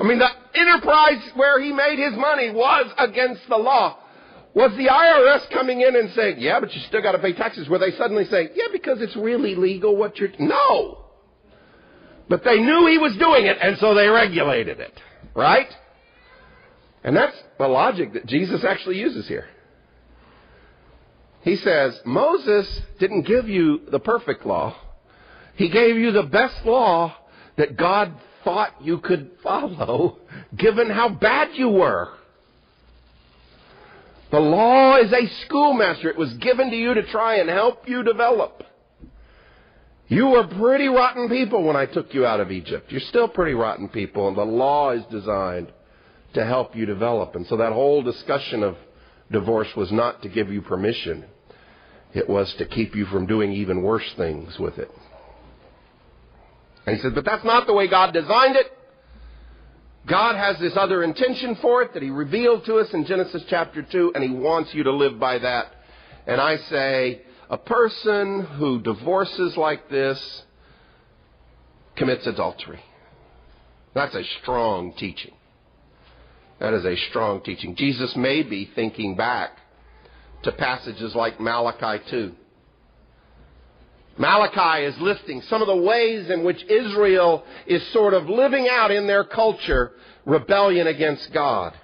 I 0.00 0.02
mean, 0.02 0.18
the 0.18 0.28
enterprise 0.52 1.22
where 1.36 1.62
he 1.62 1.72
made 1.72 2.00
his 2.00 2.18
money 2.18 2.50
was 2.50 2.92
against 2.98 3.42
the 3.48 3.56
law. 3.56 3.98
Was 4.52 4.72
the 4.72 4.86
IRS 4.86 5.50
coming 5.52 5.80
in 5.80 5.94
and 5.94 6.12
saying, 6.14 6.36
yeah, 6.38 6.58
but 6.58 6.72
you 6.74 6.80
still 6.88 7.02
got 7.02 7.12
to 7.12 7.18
pay 7.20 7.32
taxes? 7.32 7.68
Were 7.68 7.78
they 7.78 7.92
suddenly 7.92 8.24
saying, 8.24 8.50
yeah, 8.54 8.66
because 8.72 9.00
it's 9.00 9.16
really 9.16 9.54
legal 9.54 9.96
what 9.96 10.18
you're... 10.18 10.30
No! 10.40 11.04
But 12.28 12.42
they 12.44 12.58
knew 12.58 12.86
he 12.88 12.98
was 12.98 13.16
doing 13.16 13.46
it, 13.46 13.58
and 13.60 13.78
so 13.78 13.94
they 13.94 14.08
regulated 14.08 14.80
it. 14.80 15.00
Right? 15.34 15.68
And 17.04 17.14
that's 17.14 17.36
the 17.58 17.68
logic 17.68 18.14
that 18.14 18.26
Jesus 18.26 18.64
actually 18.64 18.98
uses 18.98 19.28
here. 19.28 19.46
He 21.42 21.56
says, 21.56 22.00
Moses 22.06 22.80
didn't 22.98 23.22
give 23.22 23.46
you 23.46 23.82
the 23.90 23.98
perfect 23.98 24.46
law. 24.46 24.74
He 25.56 25.68
gave 25.68 25.96
you 25.96 26.10
the 26.10 26.22
best 26.22 26.64
law 26.64 27.14
that 27.56 27.76
God 27.76 28.14
thought 28.42 28.74
you 28.80 28.98
could 28.98 29.32
follow, 29.42 30.18
given 30.56 30.88
how 30.88 31.10
bad 31.10 31.50
you 31.54 31.68
were. 31.68 32.08
The 34.30 34.40
law 34.40 34.96
is 34.96 35.12
a 35.12 35.28
schoolmaster. 35.44 36.08
It 36.08 36.16
was 36.16 36.32
given 36.34 36.70
to 36.70 36.76
you 36.76 36.94
to 36.94 37.02
try 37.04 37.36
and 37.36 37.48
help 37.50 37.86
you 37.86 38.02
develop. 38.02 38.64
You 40.08 40.28
were 40.28 40.46
pretty 40.46 40.88
rotten 40.88 41.28
people 41.28 41.62
when 41.62 41.76
I 41.76 41.86
took 41.86 42.14
you 42.14 42.26
out 42.26 42.40
of 42.40 42.50
Egypt. 42.50 42.90
You're 42.90 43.00
still 43.00 43.28
pretty 43.28 43.54
rotten 43.54 43.88
people, 43.88 44.28
and 44.28 44.36
the 44.36 44.44
law 44.44 44.90
is 44.90 45.04
designed 45.10 45.70
to 46.34 46.44
help 46.44 46.76
you 46.76 46.86
develop. 46.86 47.34
And 47.34 47.46
so 47.46 47.56
that 47.56 47.72
whole 47.72 48.02
discussion 48.02 48.62
of 48.62 48.76
divorce 49.30 49.74
was 49.76 49.90
not 49.90 50.22
to 50.22 50.28
give 50.28 50.52
you 50.52 50.62
permission. 50.62 51.24
It 52.12 52.28
was 52.28 52.52
to 52.54 52.66
keep 52.66 52.94
you 52.94 53.06
from 53.06 53.26
doing 53.26 53.52
even 53.52 53.82
worse 53.82 54.08
things 54.16 54.58
with 54.58 54.78
it. 54.78 54.90
And 56.86 56.96
he 56.96 57.02
said, 57.02 57.14
but 57.14 57.24
that's 57.24 57.44
not 57.44 57.66
the 57.66 57.72
way 57.72 57.88
God 57.88 58.12
designed 58.12 58.56
it. 58.56 58.70
God 60.06 60.36
has 60.36 60.58
this 60.58 60.76
other 60.76 61.02
intention 61.02 61.56
for 61.56 61.82
it 61.82 61.94
that 61.94 62.02
he 62.02 62.10
revealed 62.10 62.66
to 62.66 62.76
us 62.76 62.92
in 62.92 63.06
Genesis 63.06 63.42
chapter 63.48 63.82
2, 63.82 64.12
and 64.14 64.22
he 64.22 64.30
wants 64.30 64.74
you 64.74 64.82
to 64.82 64.92
live 64.92 65.18
by 65.18 65.38
that. 65.38 65.74
And 66.26 66.40
I 66.40 66.58
say, 66.58 67.22
a 67.48 67.56
person 67.56 68.42
who 68.42 68.82
divorces 68.82 69.56
like 69.56 69.88
this 69.88 70.42
commits 71.96 72.26
adultery. 72.26 72.80
That's 73.94 74.14
a 74.14 74.24
strong 74.42 74.92
teaching. 74.94 75.32
That 76.60 76.74
is 76.74 76.84
a 76.84 76.96
strong 77.10 77.40
teaching. 77.42 77.74
Jesus 77.76 78.14
may 78.16 78.42
be 78.42 78.70
thinking 78.74 79.16
back 79.16 79.58
to 80.42 80.52
passages 80.52 81.14
like 81.14 81.40
Malachi 81.40 82.02
2. 82.10 82.32
Malachi 84.16 84.84
is 84.84 84.98
listing 85.00 85.42
some 85.42 85.60
of 85.60 85.66
the 85.66 85.76
ways 85.76 86.30
in 86.30 86.44
which 86.44 86.62
Israel 86.64 87.44
is 87.66 87.84
sort 87.92 88.14
of 88.14 88.28
living 88.28 88.68
out 88.70 88.92
in 88.92 89.06
their 89.06 89.24
culture 89.24 89.92
rebellion 90.24 90.86
against 90.86 91.32
God. 91.32 91.74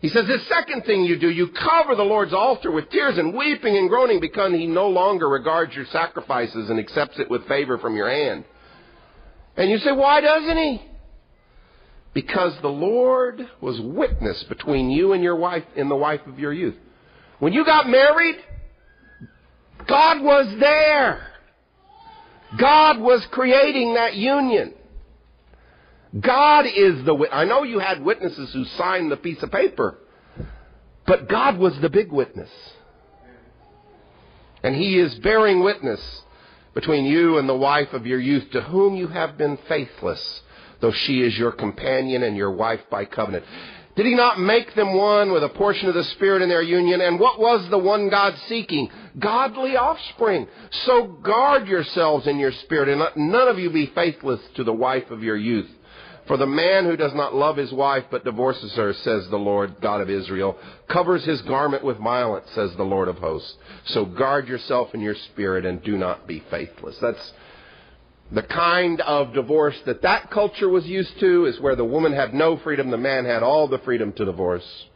He 0.00 0.08
says, 0.08 0.26
this 0.26 0.46
second 0.48 0.84
thing 0.84 1.04
you 1.04 1.18
do, 1.18 1.28
you 1.28 1.48
cover 1.48 1.94
the 1.94 2.04
Lord's 2.04 2.32
altar 2.32 2.70
with 2.70 2.88
tears 2.88 3.18
and 3.18 3.34
weeping 3.34 3.76
and 3.76 3.88
groaning 3.88 4.20
because 4.20 4.52
he 4.52 4.66
no 4.66 4.88
longer 4.88 5.28
regards 5.28 5.74
your 5.74 5.84
sacrifices 5.86 6.70
and 6.70 6.78
accepts 6.78 7.18
it 7.18 7.28
with 7.28 7.46
favor 7.48 7.76
from 7.76 7.96
your 7.96 8.08
hand. 8.08 8.44
And 9.56 9.68
you 9.68 9.78
say, 9.78 9.92
why 9.92 10.22
doesn't 10.22 10.56
he? 10.56 10.89
Because 12.12 12.54
the 12.60 12.68
Lord 12.68 13.48
was 13.60 13.80
witness 13.80 14.42
between 14.44 14.90
you 14.90 15.12
and 15.12 15.22
your 15.22 15.36
wife 15.36 15.64
and 15.76 15.90
the 15.90 15.96
wife 15.96 16.26
of 16.26 16.38
your 16.38 16.52
youth. 16.52 16.74
When 17.38 17.52
you 17.52 17.64
got 17.64 17.88
married, 17.88 18.36
God 19.86 20.20
was 20.22 20.46
there. 20.58 21.26
God 22.56 22.98
was 22.98 23.24
creating 23.26 23.94
that 23.94 24.14
union. 24.14 24.74
God 26.18 26.66
is 26.66 27.04
the 27.04 27.14
witness. 27.14 27.38
I 27.38 27.44
know 27.44 27.62
you 27.62 27.78
had 27.78 28.04
witnesses 28.04 28.52
who 28.52 28.64
signed 28.64 29.12
the 29.12 29.16
piece 29.16 29.42
of 29.42 29.52
paper, 29.52 29.98
but 31.06 31.28
God 31.28 31.58
was 31.58 31.78
the 31.80 31.88
big 31.88 32.10
witness. 32.10 32.50
And 34.62 34.74
He 34.74 34.98
is 34.98 35.14
bearing 35.20 35.62
witness 35.62 36.00
between 36.74 37.04
you 37.04 37.38
and 37.38 37.48
the 37.48 37.56
wife 37.56 37.92
of 37.92 38.06
your 38.06 38.18
youth 38.18 38.50
to 38.50 38.60
whom 38.60 38.96
you 38.96 39.06
have 39.08 39.38
been 39.38 39.58
faithless, 39.68 40.42
though 40.80 40.92
she 40.92 41.22
is 41.22 41.36
your 41.36 41.52
companion 41.52 42.22
and 42.22 42.36
your 42.36 42.50
wife 42.50 42.80
by 42.90 43.04
covenant. 43.04 43.44
Did 43.96 44.06
he 44.06 44.14
not 44.14 44.40
make 44.40 44.74
them 44.74 44.94
one 44.94 45.32
with 45.32 45.42
a 45.42 45.48
portion 45.48 45.88
of 45.88 45.94
the 45.94 46.04
Spirit 46.04 46.42
in 46.42 46.48
their 46.48 46.62
union? 46.62 47.00
And 47.00 47.18
what 47.18 47.40
was 47.40 47.68
the 47.70 47.78
one 47.78 48.08
God 48.08 48.34
seeking? 48.46 48.88
Godly 49.18 49.76
offspring. 49.76 50.46
So 50.86 51.06
guard 51.06 51.66
yourselves 51.66 52.26
in 52.26 52.38
your 52.38 52.52
spirit, 52.52 52.88
and 52.88 53.00
let 53.00 53.16
none 53.16 53.48
of 53.48 53.58
you 53.58 53.68
be 53.68 53.86
faithless 53.86 54.40
to 54.54 54.64
the 54.64 54.72
wife 54.72 55.10
of 55.10 55.22
your 55.22 55.36
youth. 55.36 55.68
For 56.26 56.36
the 56.36 56.46
man 56.46 56.84
who 56.84 56.96
does 56.96 57.12
not 57.12 57.34
love 57.34 57.56
his 57.56 57.72
wife 57.72 58.04
but 58.08 58.24
divorces 58.24 58.72
her, 58.74 58.92
says 58.92 59.28
the 59.28 59.36
Lord 59.36 59.80
God 59.80 60.00
of 60.00 60.08
Israel, 60.08 60.56
covers 60.86 61.24
his 61.24 61.42
garment 61.42 61.82
with 61.82 61.98
violence, 61.98 62.48
says 62.54 62.72
the 62.76 62.84
Lord 62.84 63.08
of 63.08 63.18
hosts. 63.18 63.52
So 63.86 64.04
guard 64.04 64.46
yourself 64.46 64.94
in 64.94 65.00
your 65.00 65.16
spirit 65.16 65.66
and 65.66 65.82
do 65.82 65.98
not 65.98 66.28
be 66.28 66.38
faithless. 66.48 66.96
That's 67.00 67.32
the 68.32 68.42
kind 68.42 69.00
of 69.00 69.32
divorce 69.32 69.76
that 69.86 70.02
that 70.02 70.30
culture 70.30 70.68
was 70.68 70.86
used 70.86 71.18
to 71.18 71.46
is 71.46 71.60
where 71.60 71.74
the 71.74 71.84
woman 71.84 72.12
had 72.12 72.32
no 72.32 72.56
freedom, 72.58 72.90
the 72.90 72.96
man 72.96 73.24
had 73.24 73.42
all 73.42 73.66
the 73.66 73.78
freedom 73.78 74.12
to 74.12 74.24
divorce. 74.24 74.86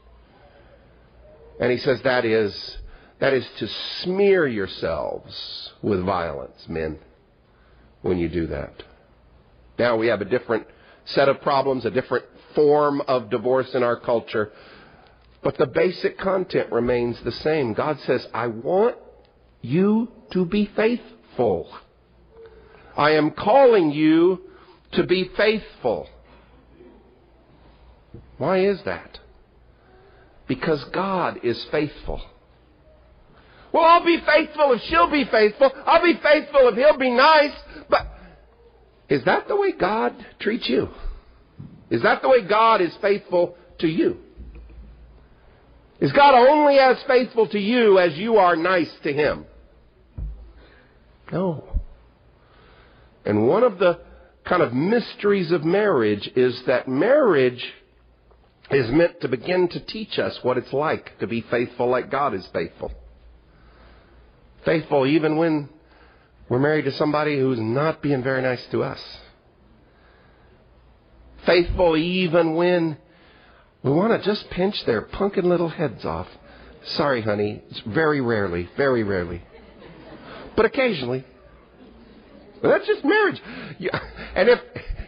And 1.59 1.71
he 1.71 1.79
says 1.79 2.01
that 2.03 2.25
is, 2.25 2.79
that 3.19 3.33
is 3.33 3.47
to 3.59 3.69
smear 4.03 4.47
yourselves 4.47 5.73
with 5.83 6.05
violence, 6.05 6.67
men, 6.69 6.99
when 8.03 8.19
you 8.19 8.29
do 8.29 8.47
that. 8.49 8.83
Now 9.79 9.97
we 9.97 10.07
have 10.09 10.21
a 10.21 10.27
different 10.27 10.67
set 11.07 11.29
of 11.29 11.41
problems, 11.41 11.85
a 11.85 11.91
different 11.91 12.25
form 12.55 13.01
of 13.03 13.31
divorce 13.31 13.75
in 13.75 13.83
our 13.83 13.99
culture, 13.99 14.53
but 15.43 15.59
the 15.59 15.67
basic 15.67 16.19
content 16.19 16.71
remains 16.73 17.21
the 17.21 17.33
same. 17.33 17.75
God 17.75 17.99
says, 18.01 18.27
I 18.33 18.47
want 18.47 18.97
you 19.61 20.11
to 20.31 20.47
be 20.47 20.71
faithful. 20.77 21.69
I 22.97 23.13
am 23.13 23.33
calling 23.33 23.91
you 23.91 24.41
to 24.93 25.05
be 25.05 25.31
faithful. 25.37 26.09
Why 28.39 28.61
is 28.65 28.83
that? 28.85 29.19
Because 30.47 30.85
God 30.93 31.41
is 31.43 31.63
faithful. 31.71 32.21
Well, 33.73 33.85
I'll 33.85 34.05
be 34.05 34.21
faithful 34.25 34.73
if 34.73 34.83
she'll 34.83 35.11
be 35.11 35.25
faithful. 35.25 35.73
I'll 35.85 36.03
be 36.03 36.15
faithful 36.23 36.69
if 36.69 36.77
he'll 36.77 36.99
be 36.99 37.11
nice. 37.11 37.53
But 37.89 38.07
is 39.09 39.25
that 39.25 39.49
the 39.49 39.57
way 39.57 39.73
God 39.73 40.15
treats 40.39 40.69
you? 40.69 40.89
Is 41.91 42.03
that 42.03 42.23
the 42.23 42.29
way 42.29 42.47
God 42.47 42.81
is 42.81 42.95
faithful 43.01 43.57
to 43.79 43.89
you? 43.89 44.19
Is 46.01 46.13
God 46.13 46.35
only 46.35 46.79
as 46.79 47.03
faithful 47.09 47.49
to 47.49 47.59
you 47.59 47.99
as 47.99 48.17
you 48.17 48.37
are 48.37 48.57
nice 48.57 48.91
to 49.03 49.13
him? 49.13 49.47
No. 51.33 51.74
And 53.25 53.49
one 53.49 53.63
of 53.63 53.79
the 53.79 54.01
kind 54.45 54.63
of 54.63 54.73
mysteries 54.73 55.51
of 55.51 55.65
marriage 55.65 56.31
is 56.37 56.63
that 56.65 56.87
marriage 56.87 57.65
is 58.71 58.91
meant 58.91 59.21
to 59.21 59.29
begin 59.29 59.69
to 59.69 59.81
teach 59.81 60.19
us 60.19 60.39
what 60.43 60.59
it's 60.59 60.73
like 60.73 61.19
to 61.19 61.27
be 61.27 61.41
faithful 61.43 61.89
like 61.89 62.11
God 62.11 62.35
is 62.35 62.47
faithful. 62.53 62.93
Faithful 64.65 65.07
even 65.07 65.37
when 65.37 65.69
we're 66.49 66.59
married 66.59 66.85
to 66.85 66.93
somebody 66.93 67.39
who's 67.39 67.61
not 67.61 68.03
being 68.03 68.23
very 68.23 68.43
nice 68.43 68.65
to 68.67 68.83
us. 68.83 69.01
Faithful 71.47 71.97
even 71.97 72.55
when 72.55 72.97
we 73.83 73.91
want 73.91 74.19
to 74.19 74.27
just 74.27 74.49
pinch 74.51 74.83
their 74.85 75.03
punkin 75.03 75.49
little 75.49 75.69
heads 75.69 76.05
off. 76.05 76.29
Sorry, 76.85 77.21
honey. 77.21 77.63
It's 77.71 77.81
very 77.81 78.21
rarely, 78.21 78.69
very 78.77 79.03
rarely. 79.03 79.43
But 80.57 80.65
occasionally. 80.67 81.25
That's 82.71 82.87
just 82.87 83.05
marriage. 83.05 83.41
And 84.35 84.49
if, 84.49 84.61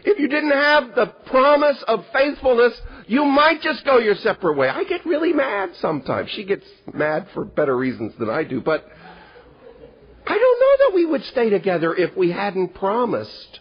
if 0.03 0.19
you 0.19 0.27
didn't 0.27 0.51
have 0.51 0.95
the 0.95 1.07
promise 1.25 1.83
of 1.87 2.05
faithfulness, 2.13 2.79
you 3.07 3.25
might 3.25 3.61
just 3.61 3.85
go 3.85 3.97
your 3.97 4.15
separate 4.15 4.57
way. 4.57 4.69
I 4.69 4.83
get 4.83 5.05
really 5.05 5.33
mad 5.33 5.71
sometimes. 5.79 6.29
She 6.31 6.43
gets 6.43 6.65
mad 6.93 7.27
for 7.33 7.45
better 7.45 7.75
reasons 7.75 8.13
than 8.19 8.29
I 8.29 8.43
do, 8.43 8.61
but 8.61 8.85
I 10.25 10.37
don't 10.37 10.59
know 10.59 10.87
that 10.87 10.95
we 10.95 11.05
would 11.05 11.23
stay 11.25 11.49
together 11.49 11.95
if 11.95 12.15
we 12.17 12.31
hadn't 12.31 12.73
promised 12.75 13.59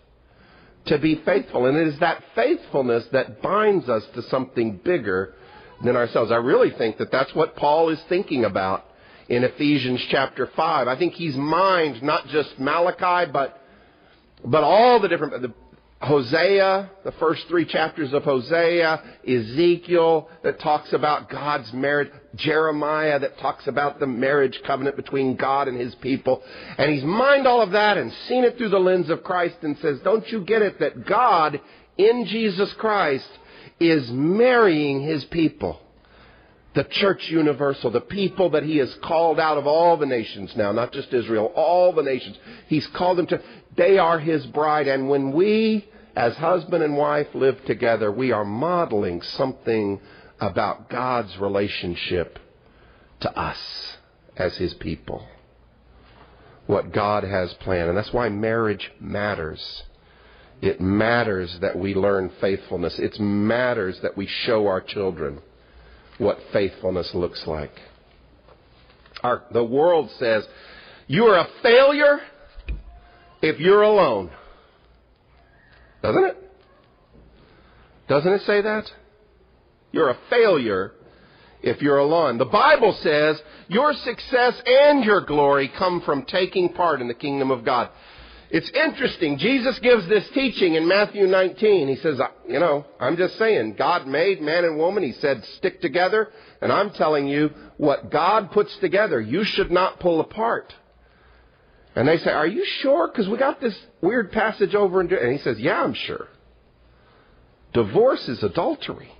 to 0.86 0.98
be 0.98 1.16
faithful. 1.24 1.66
And 1.66 1.76
it 1.76 1.88
is 1.88 1.98
that 2.00 2.22
faithfulness 2.34 3.06
that 3.12 3.40
binds 3.40 3.88
us 3.88 4.04
to 4.14 4.22
something 4.22 4.80
bigger 4.84 5.34
than 5.84 5.96
ourselves. 5.96 6.30
I 6.30 6.36
really 6.36 6.70
think 6.70 6.98
that 6.98 7.12
that's 7.12 7.34
what 7.34 7.56
Paul 7.56 7.90
is 7.90 8.02
thinking 8.08 8.44
about 8.44 8.84
in 9.28 9.44
Ephesians 9.44 10.04
chapter 10.10 10.50
5. 10.54 10.88
I 10.88 10.96
think 10.98 11.14
he's 11.14 11.36
mined 11.36 12.02
not 12.02 12.26
just 12.28 12.58
Malachi, 12.58 13.30
but 13.30 13.60
but 14.46 14.62
all 14.62 15.00
the 15.00 15.08
different, 15.08 15.42
the, 15.42 15.52
Hosea, 16.00 16.90
the 17.04 17.12
first 17.12 17.48
three 17.48 17.64
chapters 17.64 18.12
of 18.12 18.22
Hosea, 18.22 19.02
Ezekiel 19.26 20.28
that 20.44 20.60
talks 20.60 20.92
about 20.92 21.28
God's 21.30 21.72
marriage, 21.72 22.12
Jeremiah 22.36 23.18
that 23.18 23.38
talks 23.38 23.66
about 23.66 23.98
the 23.98 24.06
marriage 24.06 24.60
covenant 24.66 24.96
between 24.96 25.36
God 25.36 25.68
and 25.68 25.78
his 25.78 25.94
people. 25.96 26.42
And 26.78 26.92
he's 26.92 27.02
mined 27.02 27.46
all 27.46 27.62
of 27.62 27.72
that 27.72 27.96
and 27.96 28.12
seen 28.28 28.44
it 28.44 28.56
through 28.56 28.68
the 28.68 28.78
lens 28.78 29.10
of 29.10 29.24
Christ 29.24 29.56
and 29.62 29.76
says, 29.78 29.98
don't 30.04 30.30
you 30.30 30.44
get 30.44 30.62
it 30.62 30.78
that 30.80 31.06
God 31.06 31.60
in 31.96 32.26
Jesus 32.26 32.72
Christ 32.74 33.28
is 33.80 34.08
marrying 34.10 35.02
his 35.02 35.24
people? 35.24 35.80
the 36.76 36.84
church 36.84 37.30
universal, 37.30 37.90
the 37.90 38.02
people 38.02 38.50
that 38.50 38.62
he 38.62 38.76
has 38.76 38.94
called 39.02 39.40
out 39.40 39.56
of 39.56 39.66
all 39.66 39.96
the 39.96 40.04
nations 40.04 40.52
now, 40.56 40.72
not 40.72 40.92
just 40.92 41.10
Israel, 41.10 41.50
all 41.56 41.90
the 41.94 42.02
nations. 42.02 42.36
He's 42.68 42.86
called 42.88 43.16
them 43.16 43.26
to, 43.28 43.42
they 43.76 43.98
are 43.98 44.18
his 44.18 44.46
bride. 44.46 44.88
And 44.88 45.08
when 45.08 45.32
we, 45.32 45.88
as 46.14 46.34
husband 46.36 46.82
and 46.82 46.96
wife, 46.96 47.28
live 47.34 47.64
together, 47.64 48.10
we 48.10 48.32
are 48.32 48.44
modeling 48.44 49.22
something 49.22 50.00
about 50.40 50.88
God's 50.88 51.36
relationship 51.38 52.38
to 53.20 53.38
us 53.38 53.58
as 54.36 54.56
his 54.56 54.74
people. 54.74 55.26
what 56.66 56.92
God 56.92 57.24
has 57.24 57.52
planned. 57.54 57.88
And 57.88 57.96
that's 57.96 58.12
why 58.12 58.28
marriage 58.28 58.90
matters. 59.00 59.82
It 60.60 60.80
matters 60.80 61.56
that 61.60 61.78
we 61.78 61.94
learn 61.94 62.30
faithfulness. 62.40 62.98
It 62.98 63.20
matters 63.20 64.00
that 64.00 64.16
we 64.16 64.26
show 64.26 64.66
our 64.66 64.80
children 64.80 65.40
what 66.18 66.38
faithfulness 66.52 67.14
looks 67.14 67.46
like. 67.46 67.72
Our, 69.22 69.42
the 69.52 69.64
world 69.64 70.10
says, 70.18 70.46
you 71.06 71.24
are 71.26 71.38
a 71.38 71.48
failure 71.62 72.20
if 73.48 73.60
you're 73.60 73.82
alone. 73.82 74.30
Doesn't 76.02 76.24
it? 76.24 76.36
Doesn't 78.08 78.32
it 78.32 78.42
say 78.42 78.60
that? 78.62 78.84
You're 79.92 80.10
a 80.10 80.18
failure 80.30 80.92
if 81.62 81.82
you're 81.82 81.98
alone. 81.98 82.38
The 82.38 82.44
Bible 82.44 82.96
says 83.02 83.40
your 83.68 83.92
success 83.92 84.60
and 84.64 85.04
your 85.04 85.22
glory 85.22 85.70
come 85.76 86.00
from 86.02 86.24
taking 86.24 86.72
part 86.72 87.00
in 87.00 87.08
the 87.08 87.14
kingdom 87.14 87.50
of 87.50 87.64
God. 87.64 87.90
It's 88.48 88.70
interesting. 88.70 89.38
Jesus 89.38 89.76
gives 89.80 90.08
this 90.08 90.28
teaching 90.32 90.74
in 90.74 90.86
Matthew 90.86 91.26
19. 91.26 91.88
He 91.88 91.96
says, 91.96 92.20
you 92.48 92.60
know, 92.60 92.86
I'm 93.00 93.16
just 93.16 93.36
saying, 93.38 93.74
God 93.76 94.06
made 94.06 94.40
man 94.40 94.64
and 94.64 94.78
woman. 94.78 95.02
He 95.02 95.12
said, 95.12 95.44
stick 95.56 95.80
together. 95.80 96.28
And 96.62 96.70
I'm 96.70 96.90
telling 96.90 97.26
you, 97.26 97.50
what 97.76 98.10
God 98.10 98.52
puts 98.52 98.76
together, 98.76 99.20
you 99.20 99.42
should 99.42 99.72
not 99.72 99.98
pull 99.98 100.20
apart. 100.20 100.72
And 101.96 102.06
they 102.06 102.18
say, 102.18 102.30
are 102.30 102.46
you 102.46 102.64
sure? 102.80 103.08
Because 103.08 103.26
we 103.26 103.38
got 103.38 103.60
this 103.60 103.76
weird 104.02 104.30
passage 104.30 104.74
over 104.74 105.00
and, 105.00 105.10
and 105.10 105.32
he 105.32 105.38
says, 105.38 105.58
yeah, 105.58 105.82
I'm 105.82 105.94
sure. 105.94 106.28
Divorce 107.72 108.28
is 108.28 108.42
adultery. 108.42 109.10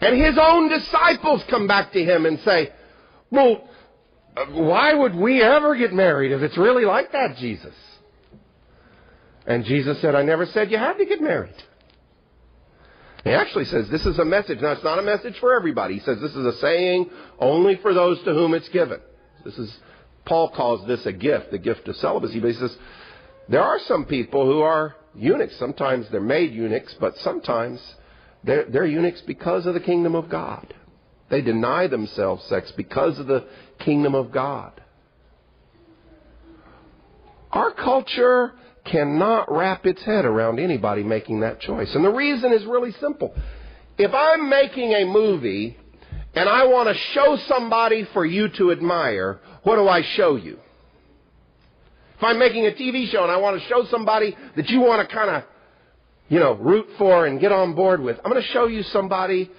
And 0.00 0.20
his 0.22 0.38
own 0.40 0.68
disciples 0.68 1.42
come 1.50 1.66
back 1.66 1.92
to 1.92 2.04
him 2.04 2.26
and 2.26 2.38
say, 2.40 2.72
well, 3.30 3.68
why 4.50 4.94
would 4.94 5.14
we 5.14 5.42
ever 5.42 5.74
get 5.74 5.92
married 5.92 6.30
if 6.30 6.42
it's 6.42 6.56
really 6.56 6.84
like 6.84 7.10
that, 7.12 7.36
Jesus? 7.38 7.74
And 9.46 9.64
Jesus 9.64 10.00
said, 10.00 10.14
I 10.14 10.22
never 10.22 10.44
said 10.46 10.70
you 10.70 10.78
had 10.78 10.98
to 10.98 11.06
get 11.06 11.22
married. 11.22 11.54
He 13.24 13.30
actually 13.30 13.64
says 13.64 13.88
this 13.88 14.06
is 14.06 14.18
a 14.18 14.24
message. 14.24 14.60
Now, 14.60 14.72
it's 14.72 14.84
not 14.84 14.98
a 14.98 15.02
message 15.02 15.38
for 15.40 15.56
everybody. 15.56 15.94
He 15.94 16.00
says 16.00 16.20
this 16.20 16.36
is 16.36 16.46
a 16.46 16.58
saying 16.58 17.10
only 17.38 17.76
for 17.76 17.92
those 17.92 18.22
to 18.24 18.32
whom 18.32 18.54
it's 18.54 18.68
given. 18.68 19.00
This 19.44 19.58
is, 19.58 19.76
Paul 20.28 20.50
calls 20.50 20.86
this 20.86 21.06
a 21.06 21.12
gift, 21.12 21.50
the 21.50 21.58
gift 21.58 21.88
of 21.88 21.96
celibacy. 21.96 22.38
But 22.38 22.48
he 22.48 22.58
says, 22.58 22.76
there 23.48 23.62
are 23.62 23.78
some 23.86 24.04
people 24.04 24.44
who 24.44 24.60
are 24.60 24.94
eunuchs. 25.14 25.56
Sometimes 25.58 26.06
they're 26.10 26.20
made 26.20 26.52
eunuchs, 26.52 26.94
but 27.00 27.16
sometimes 27.18 27.80
they're, 28.44 28.66
they're 28.66 28.86
eunuchs 28.86 29.22
because 29.22 29.64
of 29.64 29.72
the 29.72 29.80
kingdom 29.80 30.14
of 30.14 30.28
God. 30.28 30.74
They 31.30 31.40
deny 31.40 31.86
themselves 31.86 32.44
sex 32.44 32.70
because 32.76 33.18
of 33.18 33.26
the 33.26 33.46
kingdom 33.78 34.14
of 34.14 34.30
God. 34.30 34.80
Our 37.50 37.72
culture 37.72 38.52
cannot 38.84 39.50
wrap 39.50 39.86
its 39.86 40.02
head 40.02 40.26
around 40.26 40.58
anybody 40.58 41.02
making 41.02 41.40
that 41.40 41.60
choice. 41.60 41.94
And 41.94 42.04
the 42.04 42.12
reason 42.12 42.52
is 42.52 42.64
really 42.66 42.92
simple. 42.92 43.34
If 43.96 44.12
I'm 44.12 44.48
making 44.50 44.92
a 44.92 45.06
movie 45.06 45.76
and 46.34 46.48
I 46.48 46.66
want 46.66 46.88
to 46.88 46.94
show 47.14 47.36
somebody 47.48 48.06
for 48.12 48.24
you 48.24 48.48
to 48.58 48.72
admire, 48.72 49.40
what 49.68 49.76
do 49.76 49.86
I 49.86 50.00
show 50.16 50.36
you? 50.36 50.58
If 52.16 52.24
I'm 52.24 52.38
making 52.38 52.66
a 52.66 52.70
TV 52.70 53.06
show 53.10 53.22
and 53.22 53.30
I 53.30 53.36
want 53.36 53.60
to 53.60 53.68
show 53.68 53.84
somebody 53.90 54.34
that 54.56 54.70
you 54.70 54.80
want 54.80 55.06
to 55.06 55.14
kind 55.14 55.28
of, 55.30 55.44
you 56.30 56.40
know, 56.40 56.54
root 56.54 56.86
for 56.96 57.26
and 57.26 57.38
get 57.38 57.52
on 57.52 57.74
board 57.74 58.00
with, 58.00 58.16
I'm 58.24 58.30
going 58.30 58.42
to 58.42 58.48
show 58.48 58.66
you 58.66 58.82
somebody 58.84 59.50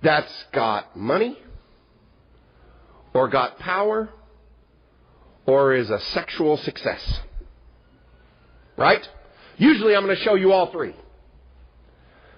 that's 0.00 0.32
got 0.52 0.96
money, 0.96 1.36
or 3.14 3.28
got 3.28 3.58
power, 3.58 4.10
or 5.44 5.74
is 5.74 5.90
a 5.90 5.98
sexual 5.98 6.56
success. 6.58 7.20
Right? 8.76 9.06
Usually 9.56 9.96
I'm 9.96 10.04
going 10.04 10.16
to 10.16 10.22
show 10.22 10.36
you 10.36 10.52
all 10.52 10.70
three. 10.70 10.94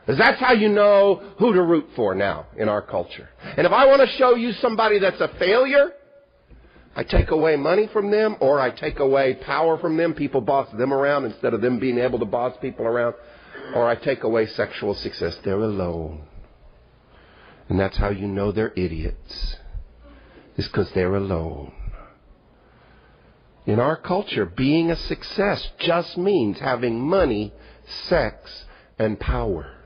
Because 0.07 0.19
that's 0.19 0.41
how 0.41 0.55
you 0.55 0.71
know 0.71 1.23
who 1.39 1.53
to 1.53 1.63
root 1.63 1.91
for 1.95 2.15
now 2.15 2.47
in 2.57 2.71
our 2.71 2.81
culture. 2.81 3.29
And 3.59 3.67
if 3.67 3.73
I 3.73 3.87
want 3.87 4.01
to 4.01 4.17
show 4.17 4.37
you 4.37 4.53
somebody 4.53 4.99
that's 4.99 5.21
a 5.21 5.29
failure, 5.39 5.93
I 6.99 7.05
take 7.05 7.31
away 7.31 7.55
money 7.55 7.87
from 7.93 8.11
them 8.11 8.37
or 8.41 8.59
I 8.59 8.71
take 8.71 8.99
away 8.99 9.35
power 9.35 9.79
from 9.79 9.97
them. 9.97 10.15
People 10.15 10.41
boss 10.41 10.69
them 10.73 10.93
around 10.93 11.27
instead 11.27 11.55
of 11.55 11.61
them 11.61 11.79
being 11.79 11.97
able 11.97 12.19
to 12.19 12.25
boss 12.25 12.57
people 12.61 12.87
around. 12.87 13.15
Or 13.73 13.89
I 13.89 13.95
take 13.95 14.25
away 14.25 14.47
sexual 14.47 14.97
success. 14.97 15.39
They're 15.45 15.61
alone. 15.61 16.23
And 17.69 17.79
that's 17.79 17.97
how 17.97 18.09
you 18.09 18.27
know 18.27 18.51
they're 18.51 18.73
idiots. 18.75 19.57
Is 20.57 20.67
because 20.67 20.91
they're 20.91 21.15
alone. 21.15 21.71
In 23.65 23.79
our 23.79 23.97
culture, 23.97 24.45
being 24.45 24.91
a 24.91 24.97
success 24.97 25.71
just 25.79 26.19
means 26.19 26.59
having 26.59 26.99
money, 26.99 27.53
sex, 28.09 28.65
and 28.99 29.21
power. 29.21 29.78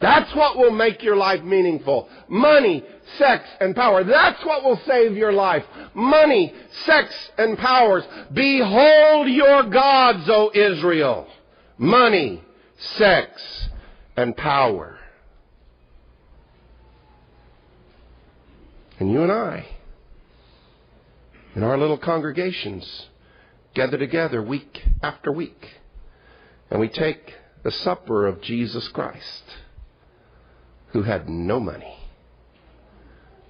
That's 0.00 0.34
what 0.34 0.56
will 0.56 0.70
make 0.70 1.02
your 1.02 1.16
life 1.16 1.42
meaningful. 1.42 2.08
Money, 2.28 2.82
sex, 3.18 3.46
and 3.60 3.76
power. 3.76 4.02
That's 4.02 4.42
what 4.44 4.64
will 4.64 4.80
save 4.86 5.14
your 5.14 5.32
life. 5.32 5.64
Money, 5.92 6.54
sex, 6.84 7.14
and 7.36 7.58
powers. 7.58 8.04
Behold 8.32 9.28
your 9.28 9.64
gods, 9.64 10.28
O 10.28 10.50
Israel. 10.54 11.28
Money, 11.76 12.42
sex, 12.78 13.68
and 14.16 14.34
power. 14.36 14.98
And 18.98 19.10
you 19.10 19.22
and 19.22 19.32
I, 19.32 19.66
in 21.54 21.62
our 21.62 21.78
little 21.78 21.98
congregations, 21.98 23.08
gather 23.74 23.96
together 23.98 24.42
week 24.42 24.82
after 25.02 25.32
week, 25.32 25.68
and 26.70 26.80
we 26.80 26.88
take 26.88 27.34
the 27.62 27.70
supper 27.70 28.26
of 28.26 28.40
Jesus 28.42 28.88
Christ, 28.88 29.42
who 30.92 31.02
had 31.02 31.28
no 31.28 31.60
money, 31.60 31.96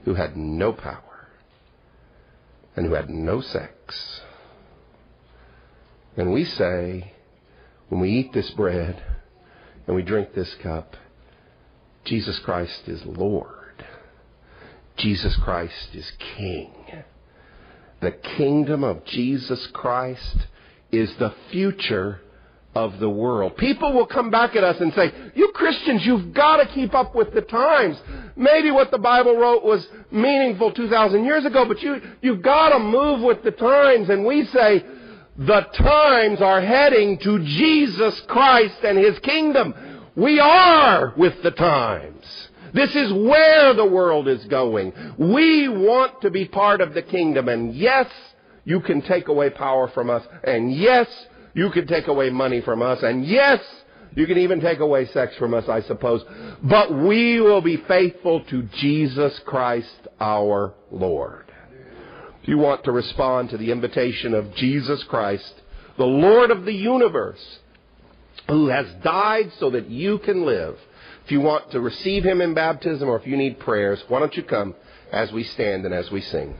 who 0.04 0.14
had 0.14 0.36
no 0.36 0.72
power, 0.72 1.28
and 2.76 2.86
who 2.86 2.94
had 2.94 3.10
no 3.10 3.40
sex. 3.40 4.20
And 6.16 6.32
we 6.32 6.44
say, 6.44 7.12
when 7.88 8.00
we 8.00 8.10
eat 8.10 8.32
this 8.32 8.50
bread 8.50 9.02
and 9.86 9.96
we 9.96 10.02
drink 10.02 10.34
this 10.34 10.54
cup, 10.62 10.96
Jesus 12.04 12.38
Christ 12.40 12.82
is 12.86 13.04
Lord. 13.04 13.84
Jesus 14.96 15.36
Christ 15.36 15.94
is 15.94 16.12
King. 16.36 16.72
The 18.00 18.12
kingdom 18.12 18.84
of 18.84 19.04
Jesus 19.04 19.66
Christ 19.68 20.46
is 20.90 21.14
the 21.16 21.34
future 21.50 22.20
of 22.74 23.00
the 23.00 23.10
world. 23.10 23.56
People 23.56 23.92
will 23.92 24.06
come 24.06 24.30
back 24.30 24.54
at 24.54 24.62
us 24.62 24.80
and 24.80 24.94
say, 24.94 25.12
you 25.34 25.48
Christians, 25.52 26.06
you've 26.06 26.32
got 26.32 26.58
to 26.58 26.66
keep 26.66 26.94
up 26.94 27.14
with 27.14 27.32
the 27.34 27.42
times. 27.42 28.00
Maybe 28.36 28.70
what 28.70 28.90
the 28.90 28.98
Bible 28.98 29.36
wrote 29.36 29.64
was 29.64 29.86
meaningful 30.10 30.72
2,000 30.72 31.24
years 31.24 31.44
ago, 31.44 31.64
but 31.64 31.82
you, 31.82 32.00
you've 32.22 32.42
got 32.42 32.70
to 32.70 32.78
move 32.78 33.20
with 33.22 33.42
the 33.42 33.50
times. 33.50 34.08
And 34.08 34.24
we 34.24 34.44
say, 34.46 34.84
the 35.36 35.62
times 35.62 36.40
are 36.40 36.60
heading 36.60 37.18
to 37.18 37.38
Jesus 37.40 38.20
Christ 38.28 38.84
and 38.84 38.98
His 38.98 39.18
kingdom. 39.20 39.74
We 40.14 40.38
are 40.38 41.14
with 41.16 41.42
the 41.42 41.50
times. 41.50 42.24
This 42.72 42.94
is 42.94 43.12
where 43.12 43.74
the 43.74 43.86
world 43.86 44.28
is 44.28 44.44
going. 44.44 44.92
We 45.18 45.68
want 45.68 46.20
to 46.20 46.30
be 46.30 46.44
part 46.44 46.80
of 46.80 46.94
the 46.94 47.02
kingdom. 47.02 47.48
And 47.48 47.74
yes, 47.74 48.06
you 48.64 48.80
can 48.80 49.02
take 49.02 49.28
away 49.28 49.50
power 49.50 49.88
from 49.88 50.10
us. 50.10 50.22
And 50.44 50.72
yes, 50.72 51.08
you 51.54 51.70
can 51.70 51.86
take 51.86 52.06
away 52.06 52.30
money 52.30 52.60
from 52.60 52.82
us. 52.82 53.02
And 53.02 53.24
yes, 53.24 53.60
you 54.14 54.26
can 54.26 54.38
even 54.38 54.60
take 54.60 54.80
away 54.80 55.06
sex 55.06 55.36
from 55.36 55.54
us, 55.54 55.68
I 55.68 55.82
suppose. 55.82 56.24
But 56.62 56.92
we 56.92 57.40
will 57.40 57.60
be 57.60 57.76
faithful 57.76 58.44
to 58.44 58.62
Jesus 58.62 59.38
Christ 59.40 60.08
our 60.20 60.74
Lord. 60.90 61.46
If 62.42 62.48
you 62.48 62.58
want 62.58 62.84
to 62.84 62.92
respond 62.92 63.50
to 63.50 63.58
the 63.58 63.70
invitation 63.70 64.34
of 64.34 64.54
Jesus 64.54 65.02
Christ, 65.04 65.54
the 65.98 66.06
Lord 66.06 66.50
of 66.50 66.64
the 66.64 66.74
universe, 66.74 67.58
who 68.48 68.68
has 68.68 68.86
died 69.02 69.52
so 69.58 69.70
that 69.70 69.88
you 69.88 70.18
can 70.18 70.44
live, 70.44 70.78
if 71.24 71.30
you 71.30 71.40
want 71.40 71.70
to 71.72 71.80
receive 71.80 72.24
Him 72.24 72.40
in 72.40 72.54
baptism 72.54 73.08
or 73.08 73.16
if 73.16 73.26
you 73.26 73.36
need 73.36 73.60
prayers, 73.60 74.02
why 74.08 74.18
don't 74.18 74.36
you 74.36 74.42
come 74.42 74.74
as 75.12 75.30
we 75.30 75.44
stand 75.44 75.84
and 75.84 75.94
as 75.94 76.10
we 76.10 76.20
sing? 76.20 76.56